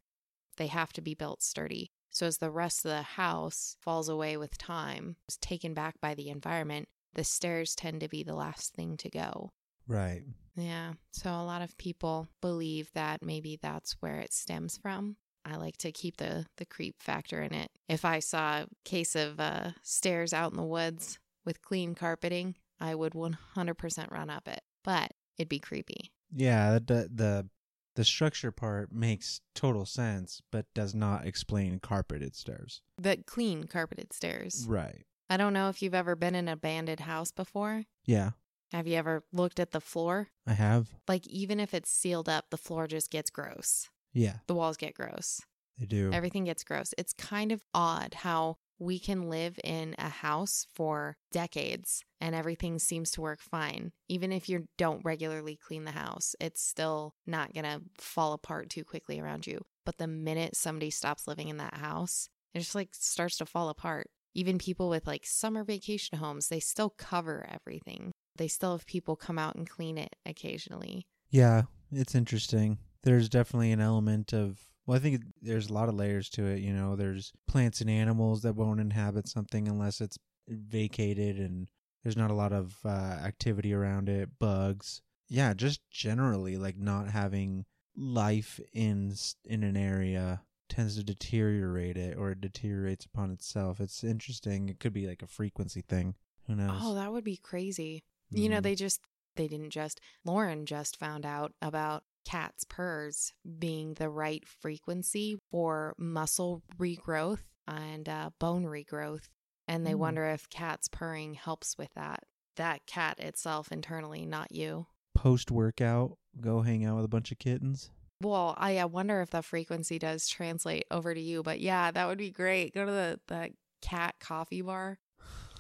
They 0.58 0.68
have 0.68 0.94
to 0.94 1.02
be 1.02 1.16
built 1.16 1.42
sturdy. 1.42 1.90
So 2.10 2.28
as 2.28 2.38
the 2.38 2.52
rest 2.52 2.86
of 2.86 2.92
the 2.92 3.02
house 3.02 3.76
falls 3.82 4.08
away 4.08 4.38
with 4.38 4.58
time, 4.58 5.18
is 5.28 5.38
taken 5.38 5.74
back 5.74 5.96
by 6.00 6.14
the 6.14 6.30
environment, 6.30 6.88
the 7.14 7.24
stairs 7.24 7.76
tend 7.76 8.02
to 8.02 8.08
be 8.08 8.24
the 8.24 8.36
last 8.36 8.74
thing 8.74 8.98
to 8.98 9.10
go. 9.10 9.50
right 9.88 10.24
Yeah. 10.56 10.94
So 11.12 11.30
a 11.32 11.44
lot 11.46 11.62
of 11.62 11.78
people 11.78 12.28
believe 12.42 12.92
that 12.94 13.24
maybe 13.26 13.58
that's 13.62 13.94
where 14.02 14.20
it 14.20 14.34
stems 14.34 14.78
from. 14.78 15.18
I 15.46 15.56
like 15.58 15.78
to 15.78 15.92
keep 15.92 16.18
the 16.18 16.46
the 16.58 16.66
creep 16.66 16.96
factor 17.02 17.42
in 17.42 17.54
it. 17.54 17.70
If 17.90 18.06
I 18.06 18.20
saw 18.20 18.62
a 18.62 18.68
case 18.86 19.16
of 19.16 19.40
uh, 19.40 19.72
stairs 19.82 20.34
out 20.34 20.52
in 20.52 20.58
the 20.58 20.64
woods 20.64 21.20
with 21.46 21.62
clean 21.62 21.96
carpeting, 21.96 22.56
I 22.80 22.96
would 22.96 23.14
100% 23.14 24.12
run 24.12 24.30
up 24.30 24.48
it. 24.48 24.62
But 24.84 25.12
it'd 25.38 25.50
be 25.50 25.60
creepy. 25.60 26.12
yeah 26.32 26.74
the 26.80 27.10
the 27.14 27.50
the 27.96 28.04
structure 28.06 28.52
part 28.52 28.92
makes 28.92 29.42
total 29.54 29.86
sense 29.86 30.42
but 30.52 30.66
does 30.74 30.96
not 30.96 31.28
explain 31.28 31.80
carpeted 31.80 32.36
stairs 32.36 32.82
But 33.00 33.26
clean 33.28 33.66
carpeted 33.66 34.14
stairs. 34.14 34.66
right 34.68 35.06
I 35.30 35.38
don't 35.38 35.54
know 35.54 35.70
if 35.70 35.82
you've 35.82 35.94
ever 35.96 36.16
been 36.16 36.36
in 36.36 36.48
an 36.48 36.54
abandoned 36.54 37.02
house 37.02 37.32
before. 37.32 37.84
yeah 38.06 38.32
Have 38.74 38.88
you 38.88 38.96
ever 38.96 39.24
looked 39.32 39.60
at 39.60 39.72
the 39.72 39.80
floor? 39.80 40.30
i 40.48 40.54
have 40.54 40.90
Like 41.08 41.26
even 41.28 41.60
if 41.60 41.74
it's 41.74 41.90
sealed 41.92 42.28
up, 42.28 42.46
the 42.50 42.58
floor 42.58 42.88
just 42.88 43.12
gets 43.12 43.30
gross. 43.30 43.90
yeah 44.14 44.38
The 44.48 44.56
walls 44.56 44.78
get 44.78 44.96
gross. 44.96 45.40
they 45.78 45.86
do 45.86 46.12
Everything 46.12 46.46
gets 46.46 46.64
gross. 46.64 46.94
It's 46.98 47.14
kind 47.14 47.52
of 47.52 47.64
odd 47.74 48.14
how 48.16 48.56
we 48.80 49.00
can 49.00 49.30
live 49.30 49.60
in 49.64 49.96
a 50.00 50.10
house 50.10 50.66
for 50.74 51.16
decades 51.32 52.04
and 52.20 52.34
everything 52.36 52.80
seems 52.80 53.12
to 53.12 53.22
work 53.22 53.40
fine. 53.42 53.92
Even 54.10 54.32
if 54.32 54.50
you 54.50 54.68
don't 54.78 55.06
regularly 55.06 55.56
clean 55.56 55.84
the 55.86 55.92
house, 55.92 56.36
it's 56.42 56.62
still 56.62 57.14
not 57.28 57.54
going 57.54 57.66
to 57.66 57.82
fall 58.00 58.34
apart 58.34 58.70
too 58.72 58.84
quickly 58.84 59.20
around 59.20 59.46
you. 59.46 59.62
But 59.86 59.98
the 60.00 60.08
minute 60.08 60.56
somebody 60.56 60.90
stops 60.90 61.28
living 61.28 61.50
in 61.50 61.58
that 61.58 61.76
house, 61.76 62.28
it 62.54 62.60
just 62.60 62.74
like 62.76 62.90
starts 62.94 63.38
to 63.38 63.46
fall 63.46 63.70
apart. 63.70 64.08
Even 64.34 64.58
people 64.58 64.90
with 64.90 65.06
like 65.06 65.26
summer 65.26 65.64
vacation 65.64 66.18
homes, 66.18 66.48
they 66.48 66.60
still 66.60 66.90
cover 66.90 67.48
everything. 67.52 68.13
They 68.38 68.48
still 68.48 68.72
have 68.72 68.86
people 68.86 69.16
come 69.16 69.38
out 69.38 69.56
and 69.56 69.70
clean 69.70 69.98
it 69.98 70.16
occasionally. 70.26 71.08
Yeah, 71.30 71.64
it's 71.92 72.16
interesting. 72.16 72.80
There's 73.04 73.30
definitely 73.30 73.72
an 73.72 73.82
element 73.82 74.34
of 74.34 74.60
well, 74.86 74.98
I 74.98 75.00
think 75.00 75.24
there's 75.42 75.70
a 75.70 75.74
lot 75.74 75.88
of 75.88 75.96
layers 75.96 76.30
to 76.32 76.46
it. 76.46 76.60
You 76.60 76.74
know, 76.74 76.96
there's 76.96 77.32
plants 77.48 77.80
and 77.82 77.90
animals 77.90 78.42
that 78.42 78.56
won't 78.56 78.82
inhabit 78.82 79.28
something 79.28 79.68
unless 79.68 80.02
it's 80.02 80.18
vacated, 80.48 81.38
and 81.38 81.68
there's 82.04 82.18
not 82.18 82.32
a 82.32 82.36
lot 82.36 82.52
of 82.52 82.78
uh, 82.84 82.90
activity 82.90 83.74
around 83.74 84.10
it. 84.10 84.30
Bugs, 84.40 85.02
yeah, 85.30 85.54
just 85.54 85.80
generally 85.90 86.58
like 86.58 86.78
not 86.78 87.10
having 87.10 87.66
life 87.96 88.60
in 88.74 89.14
in 89.46 89.64
an 89.64 89.78
area 89.78 90.42
tends 90.68 90.98
to 90.98 91.04
deteriorate 91.04 91.98
it, 91.98 92.18
or 92.18 92.32
it 92.32 92.42
deteriorates 92.42 93.06
upon 93.06 93.32
itself. 93.32 93.80
It's 93.80 94.04
interesting. 94.04 94.68
It 94.68 94.80
could 94.80 94.94
be 94.94 95.08
like 95.08 95.22
a 95.22 95.28
frequency 95.28 95.82
thing. 95.82 96.16
Who 96.48 96.56
knows? 96.56 96.82
Oh, 96.82 96.96
that 96.96 97.14
would 97.14 97.24
be 97.24 97.38
crazy. 97.38 98.04
You 98.34 98.50
know, 98.50 98.60
Mhm. 98.60 98.64
they 98.64 98.76
just, 98.76 99.02
they 99.36 99.48
didn't 99.48 99.70
just, 99.72 100.00
Lauren 100.26 100.66
just 100.66 100.98
found 100.98 101.26
out 101.26 101.54
about 101.62 102.04
cats' 102.26 102.64
purrs 102.68 103.34
being 103.60 103.96
the 103.96 104.10
right 104.10 104.48
frequency 104.48 105.38
for 105.52 105.94
muscle 105.98 106.64
regrowth 106.78 107.44
and 107.68 108.08
uh, 108.08 108.30
bone 108.40 108.64
regrowth. 108.66 109.30
And 109.68 109.86
they 109.86 109.94
Hmm. 109.94 110.00
wonder 110.00 110.26
if 110.26 110.50
cats 110.50 110.88
purring 110.88 111.34
helps 111.36 111.78
with 111.78 111.94
that. 111.96 112.24
That 112.56 112.86
cat 112.86 113.20
itself 113.20 113.72
internally, 113.72 114.26
not 114.26 114.52
you. 114.52 114.88
Post 115.16 115.52
workout, 115.52 116.18
go 116.40 116.62
hang 116.62 116.86
out 116.86 116.98
with 116.98 117.06
a 117.06 117.10
bunch 117.10 117.32
of 117.32 117.40
kittens. 117.40 117.90
Well, 118.22 118.56
I 118.58 118.78
uh, 118.78 118.88
wonder 118.88 119.22
if 119.22 119.32
the 119.32 119.42
frequency 119.42 120.00
does 120.00 120.28
translate 120.28 120.86
over 120.92 121.14
to 121.14 121.20
you. 121.22 121.44
But 121.44 121.60
yeah, 121.60 121.92
that 121.92 122.08
would 122.08 122.18
be 122.18 122.32
great. 122.32 122.74
Go 122.74 122.86
to 122.86 122.92
the, 122.92 123.20
the 123.28 123.50
cat 123.82 124.16
coffee 124.20 124.62
bar 124.62 125.00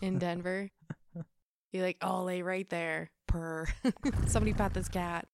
in 0.02 0.18
Denver. 0.20 0.70
Be 1.74 1.82
like, 1.82 1.98
oh, 2.04 2.24
lay 2.24 2.44
right 2.44 2.70
there. 2.70 3.10
Purr. 3.28 3.66
Somebody 4.28 4.54
pat 4.54 4.76
this 4.76 4.88
cat. 4.88 5.28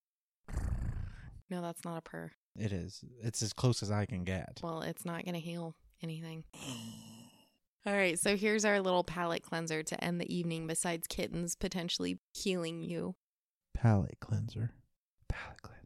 No, 1.50 1.62
that's 1.62 1.84
not 1.84 1.98
a 1.98 2.02
purr. 2.02 2.32
It 2.58 2.72
is. 2.72 3.04
It's 3.22 3.42
as 3.42 3.52
close 3.52 3.84
as 3.84 3.92
I 3.92 4.06
can 4.06 4.24
get. 4.24 4.60
Well, 4.64 4.82
it's 4.82 5.04
not 5.04 5.26
going 5.26 5.34
to 5.36 5.42
heal 5.42 5.76
anything. 6.02 6.46
All 7.86 7.94
right, 7.94 8.18
so 8.18 8.38
here's 8.38 8.64
our 8.64 8.80
little 8.80 9.04
palate 9.04 9.44
cleanser 9.44 9.84
to 9.84 10.04
end 10.04 10.22
the 10.22 10.34
evening, 10.34 10.66
besides 10.66 11.08
kittens 11.08 11.56
potentially 11.56 12.20
healing 12.34 12.84
you. 12.84 13.16
Palate 13.74 14.20
cleanser. 14.22 14.72
Palate 15.28 15.62
cleanser. 15.62 15.80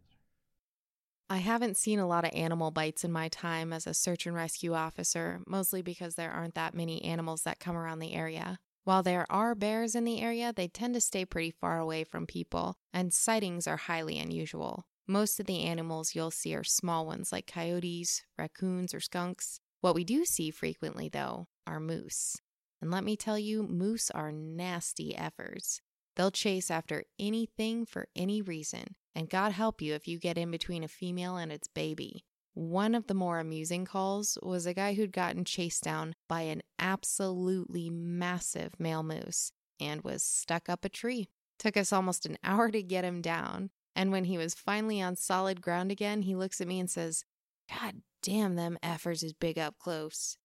I 1.30 1.38
haven't 1.38 1.78
seen 1.78 1.98
a 1.98 2.08
lot 2.08 2.26
of 2.26 2.32
animal 2.36 2.70
bites 2.70 3.04
in 3.04 3.12
my 3.12 3.28
time 3.28 3.74
as 3.74 3.88
a 3.88 3.94
search 3.94 4.28
and 4.28 4.36
rescue 4.36 4.74
officer, 4.74 5.39
mostly 5.48 5.82
because 5.82 6.13
there 6.13 6.32
aren't 6.32 6.54
that 6.56 6.76
many 6.76 7.04
animals 7.04 7.42
that 7.44 7.60
come 7.60 7.76
around 7.76 8.00
the 8.00 8.13
area. 8.13 8.60
While 8.86 9.04
there 9.04 9.26
are 9.30 9.56
bears 9.56 9.96
in 9.96 10.04
the 10.04 10.19
area, 10.19 10.52
they 10.54 10.67
tend 10.67 10.93
to 10.96 11.02
stay 11.02 11.24
pretty 11.24 11.52
far 11.52 11.80
away 11.80 12.04
from 12.04 12.28
people, 12.28 12.76
and 12.93 13.13
sightings 13.13 13.65
are 13.65 13.78
highly 13.78 14.19
unusual. 14.19 14.86
Most 15.08 15.39
of 15.39 15.46
the 15.46 15.63
animals 15.63 16.15
you'll 16.15 16.32
see 16.32 16.54
are 16.56 16.63
small 16.63 17.06
ones 17.06 17.32
like 17.32 17.48
coyotes, 17.48 18.24
raccoons, 18.38 18.93
or 18.93 19.00
skunks. 19.00 19.62
What 19.80 19.96
we 19.96 20.04
do 20.04 20.26
see 20.26 20.52
frequently, 20.52 21.08
though, 21.08 21.48
are 21.65 21.80
moose. 21.80 22.38
And 22.82 22.91
let 22.91 23.06
me 23.06 23.15
tell 23.15 23.39
you, 23.39 23.63
moose 23.63 24.12
are 24.12 24.34
nasty 24.34 25.13
effers. 25.13 25.80
They'll 26.15 26.32
chase 26.32 26.69
after 26.69 27.06
anything 27.17 27.86
for 27.86 28.08
any 28.15 28.41
reason, 28.41 28.96
and 29.15 29.30
God 29.30 29.54
help 29.54 29.82
you 29.82 29.93
if 29.93 30.08
you 30.08 30.19
get 30.19 30.38
in 30.38 30.52
between 30.52 30.84
a 30.84 30.89
female 30.89 31.38
and 31.38 31.52
its 31.52 31.67
baby. 31.67 32.26
One 32.54 32.94
of 32.94 33.08
the 33.08 33.16
more 33.16 33.39
amusing 33.39 33.86
calls 33.86 34.38
was 34.44 34.66
a 34.66 34.76
guy 34.76 34.94
who'd 34.94 35.12
gotten 35.12 35.44
chased 35.44 35.84
down 35.84 36.13
by 36.30 36.42
an 36.42 36.62
absolutely 36.78 37.89
massive 37.89 38.80
male 38.80 39.02
moose 39.02 39.52
and 39.80 40.04
was 40.04 40.22
stuck 40.22 40.70
up 40.70 40.86
a 40.86 40.89
tree. 40.89 41.30
Took 41.58 41.78
us 41.78 41.92
almost 41.92 42.26
an 42.26 42.38
hour 42.44 42.70
to 42.70 42.84
get 42.84 43.06
him 43.06 43.22
down, 43.22 43.72
and 43.96 44.12
when 44.12 44.26
he 44.26 44.38
was 44.38 44.54
finally 44.54 45.02
on 45.02 45.16
solid 45.16 45.62
ground 45.62 45.92
again, 45.92 46.22
he 46.22 46.36
looks 46.36 46.62
at 46.62 46.68
me 46.68 46.80
and 46.80 46.89
says, 46.89 47.26
God 47.70 48.02
damn, 48.22 48.56
them 48.56 48.78
effers 48.84 49.24
is 49.24 49.34
big 49.34 49.58
up 49.58 49.80
close. 49.80 50.38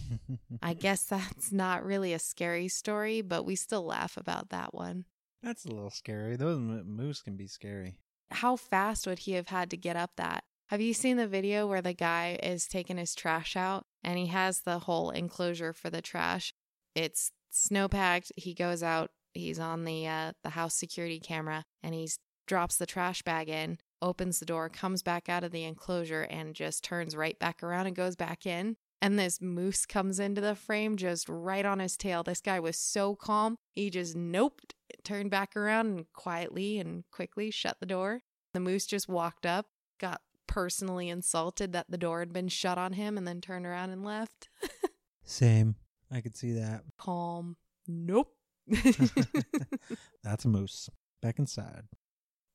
I 0.62 0.74
guess 0.74 1.04
that's 1.04 1.52
not 1.52 1.84
really 1.84 2.12
a 2.12 2.18
scary 2.18 2.68
story, 2.68 3.22
but 3.22 3.44
we 3.44 3.56
still 3.56 3.84
laugh 3.84 4.16
about 4.16 4.50
that 4.50 4.74
one. 4.74 5.04
That's 5.42 5.64
a 5.64 5.70
little 5.70 5.90
scary. 5.90 6.36
Those 6.36 6.58
moose 6.58 7.22
can 7.22 7.36
be 7.36 7.46
scary. 7.46 7.96
How 8.30 8.56
fast 8.56 9.06
would 9.06 9.20
he 9.20 9.32
have 9.32 9.48
had 9.48 9.70
to 9.70 9.76
get 9.76 9.96
up 9.96 10.12
that? 10.16 10.44
Have 10.70 10.80
you 10.80 10.94
seen 10.94 11.16
the 11.16 11.28
video 11.28 11.68
where 11.68 11.80
the 11.80 11.92
guy 11.92 12.40
is 12.42 12.66
taking 12.66 12.96
his 12.96 13.14
trash 13.14 13.54
out 13.56 13.86
and 14.02 14.18
he 14.18 14.26
has 14.26 14.62
the 14.62 14.80
whole 14.80 15.10
enclosure 15.10 15.72
for 15.72 15.90
the 15.90 16.02
trash? 16.02 16.52
It's 16.92 17.30
snow 17.50 17.86
packed. 17.86 18.32
He 18.36 18.52
goes 18.52 18.82
out. 18.82 19.10
He's 19.32 19.60
on 19.60 19.84
the 19.84 20.08
uh, 20.08 20.32
the 20.42 20.50
house 20.50 20.74
security 20.74 21.20
camera 21.20 21.64
and 21.84 21.94
he 21.94 22.08
drops 22.48 22.76
the 22.76 22.86
trash 22.86 23.22
bag 23.22 23.48
in, 23.48 23.78
opens 24.02 24.40
the 24.40 24.46
door, 24.46 24.68
comes 24.68 25.04
back 25.04 25.28
out 25.28 25.44
of 25.44 25.52
the 25.52 25.62
enclosure, 25.62 26.22
and 26.22 26.52
just 26.54 26.82
turns 26.82 27.14
right 27.14 27.38
back 27.38 27.62
around 27.62 27.86
and 27.86 27.94
goes 27.94 28.16
back 28.16 28.44
in. 28.44 28.76
And 29.00 29.16
this 29.16 29.40
moose 29.40 29.86
comes 29.86 30.18
into 30.18 30.40
the 30.40 30.56
frame 30.56 30.96
just 30.96 31.28
right 31.28 31.64
on 31.64 31.78
his 31.78 31.96
tail. 31.96 32.24
This 32.24 32.40
guy 32.40 32.58
was 32.58 32.76
so 32.76 33.14
calm. 33.14 33.56
He 33.76 33.88
just 33.88 34.16
noped, 34.16 34.72
turned 35.04 35.30
back 35.30 35.54
around 35.54 35.86
and 35.86 36.12
quietly 36.12 36.80
and 36.80 37.04
quickly 37.12 37.52
shut 37.52 37.76
the 37.78 37.86
door. 37.86 38.22
The 38.52 38.58
moose 38.60 38.86
just 38.86 39.08
walked 39.08 39.46
up, 39.46 39.66
got 40.00 40.22
personally 40.46 41.08
insulted 41.08 41.72
that 41.72 41.90
the 41.90 41.98
door 41.98 42.20
had 42.20 42.32
been 42.32 42.48
shut 42.48 42.78
on 42.78 42.92
him, 42.94 43.16
and 43.18 43.26
then 43.26 43.40
turned 43.40 43.66
around 43.66 43.90
and 43.90 44.04
left. 44.04 44.48
Same. 45.24 45.74
I 46.10 46.20
could 46.20 46.36
see 46.36 46.52
that. 46.52 46.82
Calm. 46.98 47.56
Nope. 47.88 48.32
That's 50.22 50.44
a 50.44 50.48
moose. 50.48 50.88
Back 51.22 51.38
inside. 51.38 51.84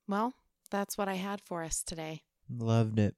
well, 0.07 0.33
that's 0.69 0.97
what 0.97 1.09
I 1.09 1.15
had 1.15 1.41
for 1.41 1.63
us 1.63 1.83
today. 1.83 2.21
Loved 2.49 2.97
it. 2.99 3.15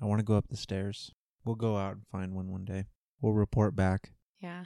I 0.00 0.06
want 0.06 0.18
to 0.18 0.24
go 0.24 0.34
up 0.36 0.48
the 0.48 0.56
stairs. 0.56 1.12
We'll 1.44 1.54
go 1.54 1.76
out 1.76 1.92
and 1.92 2.06
find 2.10 2.34
one 2.34 2.50
one 2.50 2.64
day. 2.64 2.86
We'll 3.20 3.32
report 3.34 3.76
back. 3.76 4.10
Yeah. 4.40 4.64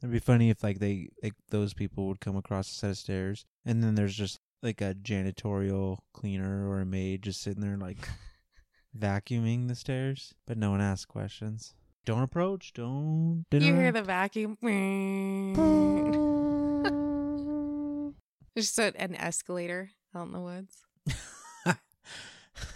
It'd 0.00 0.12
be 0.12 0.18
funny 0.18 0.48
if 0.48 0.62
like 0.62 0.78
they 0.78 1.08
like 1.22 1.34
those 1.50 1.74
people 1.74 2.06
would 2.08 2.20
come 2.20 2.36
across 2.36 2.70
a 2.70 2.74
set 2.74 2.90
of 2.90 2.96
stairs 2.96 3.44
and 3.66 3.82
then 3.82 3.94
there's 3.94 4.14
just 4.16 4.40
like 4.62 4.80
a 4.80 4.94
janitorial 4.94 5.98
cleaner 6.14 6.66
or 6.68 6.80
a 6.80 6.86
maid 6.86 7.22
just 7.22 7.42
sitting 7.42 7.60
there 7.60 7.76
like 7.76 8.08
vacuuming 8.98 9.68
the 9.68 9.74
stairs, 9.74 10.34
but 10.46 10.58
no 10.58 10.70
one 10.70 10.80
asks 10.80 11.04
questions. 11.04 11.74
Don't 12.04 12.22
approach. 12.22 12.72
Don't. 12.72 13.44
You 13.52 13.74
hear 13.74 13.92
the 13.92 14.02
vacuum. 14.02 14.58
Just 18.56 18.78
a, 18.78 18.92
an 19.00 19.14
escalator 19.14 19.90
out 20.14 20.26
in 20.26 20.32
the 20.32 20.40
woods. 20.40 20.82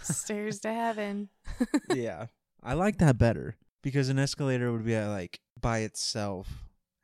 Stairs 0.01 0.59
to 0.61 0.73
heaven. 0.73 1.29
yeah, 1.93 2.27
I 2.63 2.73
like 2.73 2.97
that 2.99 3.17
better 3.17 3.57
because 3.81 4.09
an 4.09 4.17
escalator 4.17 4.71
would 4.71 4.85
be 4.85 4.95
uh, 4.95 5.09
like 5.09 5.41
by 5.59 5.79
itself 5.79 6.47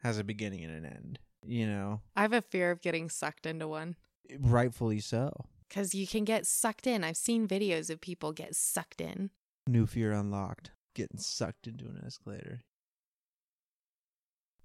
has 0.02 0.18
a 0.18 0.24
beginning 0.24 0.64
and 0.64 0.74
an 0.74 0.86
end. 0.86 1.20
You 1.46 1.68
know, 1.68 2.02
I 2.16 2.22
have 2.22 2.34
a 2.34 2.42
fear 2.42 2.72
of 2.72 2.82
getting 2.82 3.10
sucked 3.10 3.46
into 3.46 3.68
one 3.68 3.98
rightfully 4.40 5.00
so. 5.00 5.46
Because 5.74 5.96
you 5.96 6.06
can 6.06 6.24
get 6.24 6.46
sucked 6.46 6.86
in. 6.86 7.04
I've 7.04 7.18
seen 7.18 7.48
videos 7.48 7.90
of 7.90 8.00
people 8.00 8.32
get 8.32 8.56
sucked 8.56 9.02
in. 9.02 9.32
New 9.68 9.88
fear 9.88 10.12
unlocked. 10.12 10.72
Getting 10.94 11.18
sucked 11.18 11.66
into 11.66 11.86
an 11.86 12.02
escalator. 12.06 12.62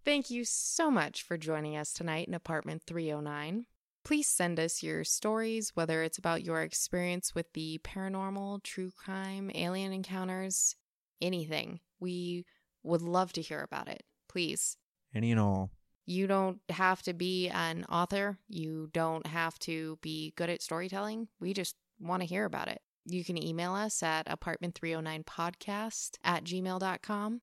Thank 0.05 0.31
you 0.31 0.44
so 0.44 0.90
much 0.90 1.23
for 1.23 1.38
joining 1.38 1.77
us 1.77 1.92
tonight 1.92 2.29
in 2.29 2.35
apartment 2.35 2.83
309. 2.87 3.66
Please 4.05 4.29
send 4.29 4.61
us 4.61 4.83
your 4.83 5.03
stories, 5.05 5.73
whether 5.75 6.03
it's 6.03 6.18
about 6.18 6.44
your 6.44 6.62
experience 6.62 7.35
with 7.35 7.47
the 7.55 7.81
paranormal, 7.85 8.62
true 8.62 8.90
crime, 8.90 9.51
alien 9.55 9.92
encounters, 9.92 10.77
anything. 11.21 11.81
We 12.01 12.44
would 12.83 13.03
love 13.03 13.33
to 13.35 13.42
hear 13.42 13.62
about 13.62 13.88
it. 13.88 14.03
Please. 14.29 14.77
Any 15.14 15.31
and 15.31 15.40
all. 15.40 15.71
You 16.09 16.27
don't 16.27 16.59
have 16.71 17.03
to 17.03 17.12
be 17.12 17.51
an 17.51 17.85
author. 17.85 18.38
You 18.49 18.88
don't 18.94 19.27
have 19.27 19.59
to 19.61 19.99
be 20.01 20.33
good 20.37 20.49
at 20.49 20.62
storytelling. 20.62 21.29
We 21.38 21.53
just 21.53 21.77
want 22.01 22.23
to 22.23 22.27
hear 22.27 22.47
about 22.47 22.68
it. 22.68 22.81
You 23.05 23.23
can 23.27 23.42
email 23.42 23.75
us 23.75 24.03
at 24.03 24.27
apartment309podcast 24.27 26.12
at 26.25 26.44
gmail.com. 26.44 27.42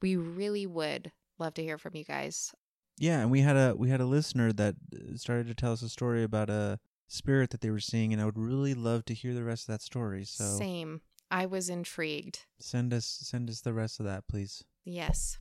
We 0.00 0.16
really 0.16 0.66
would 0.66 1.12
love 1.38 1.52
to 1.54 1.62
hear 1.62 1.76
from 1.76 1.94
you 1.94 2.04
guys. 2.04 2.54
Yeah, 2.96 3.20
and 3.20 3.30
we 3.30 3.40
had 3.40 3.56
a 3.56 3.74
we 3.76 3.90
had 3.90 4.00
a 4.00 4.06
listener 4.06 4.50
that 4.50 4.76
uh, 4.94 5.16
started 5.16 5.48
to 5.48 5.54
tell 5.54 5.72
us 5.72 5.82
a 5.82 5.88
story 5.90 6.22
about 6.22 6.48
a 6.48 6.80
spirit 7.08 7.50
that 7.50 7.60
they 7.60 7.68
were 7.68 7.80
seeing, 7.80 8.14
and 8.14 8.22
I 8.22 8.24
would 8.24 8.38
really 8.38 8.72
love 8.72 9.04
to 9.06 9.14
hear 9.14 9.34
the 9.34 9.44
rest 9.44 9.64
of 9.68 9.74
that 9.74 9.82
story. 9.82 10.24
So 10.24 10.44
Same. 10.56 11.02
I 11.30 11.44
was 11.44 11.68
intrigued. 11.68 12.46
send 12.60 12.94
us 12.94 13.04
send 13.04 13.50
us 13.50 13.60
the 13.60 13.74
rest 13.74 14.00
of 14.00 14.06
that, 14.06 14.26
please. 14.26 14.64
Yes. 14.86 15.38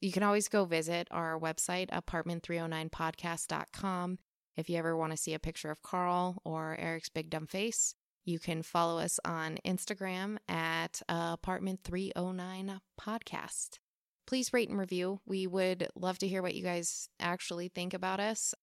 You 0.00 0.12
can 0.12 0.22
always 0.22 0.48
go 0.48 0.64
visit 0.64 1.08
our 1.10 1.38
website, 1.38 1.90
apartment309podcast.com. 1.90 4.18
If 4.56 4.70
you 4.70 4.78
ever 4.78 4.96
want 4.96 5.12
to 5.12 5.16
see 5.16 5.34
a 5.34 5.38
picture 5.38 5.70
of 5.70 5.82
Carl 5.82 6.40
or 6.44 6.76
Eric's 6.78 7.08
big 7.08 7.30
dumb 7.30 7.46
face, 7.46 7.94
you 8.24 8.38
can 8.38 8.62
follow 8.62 8.98
us 8.98 9.20
on 9.24 9.58
Instagram 9.64 10.38
at 10.48 11.02
apartment309podcast. 11.08 13.78
Please 14.26 14.52
rate 14.52 14.68
and 14.68 14.78
review. 14.78 15.20
We 15.24 15.46
would 15.46 15.88
love 15.94 16.18
to 16.18 16.28
hear 16.28 16.42
what 16.42 16.54
you 16.54 16.62
guys 16.62 17.08
actually 17.20 17.68
think 17.68 17.94
about 17.94 18.18
us. 18.18 18.54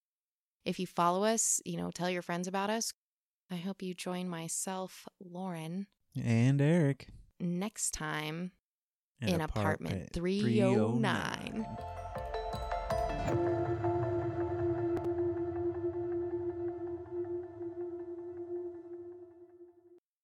If 0.65 0.80
you 0.80 0.88
follow 0.88 1.24
us, 1.24 1.62
you 1.65 1.78
know, 1.78 1.91
tell 1.91 2.10
your 2.10 2.22
friends 2.22 2.48
about 2.48 2.69
us. 2.69 2.93
I 3.52 3.58
hope 3.58 3.82
you 3.82 3.93
join 3.93 4.30
myself, 4.30 5.08
Lauren, 5.24 5.88
And 6.22 6.62
Eric 6.62 7.08
next 7.39 7.91
time 7.91 8.52
in 9.27 9.41
apartment 9.41 10.12
309. 10.13 11.65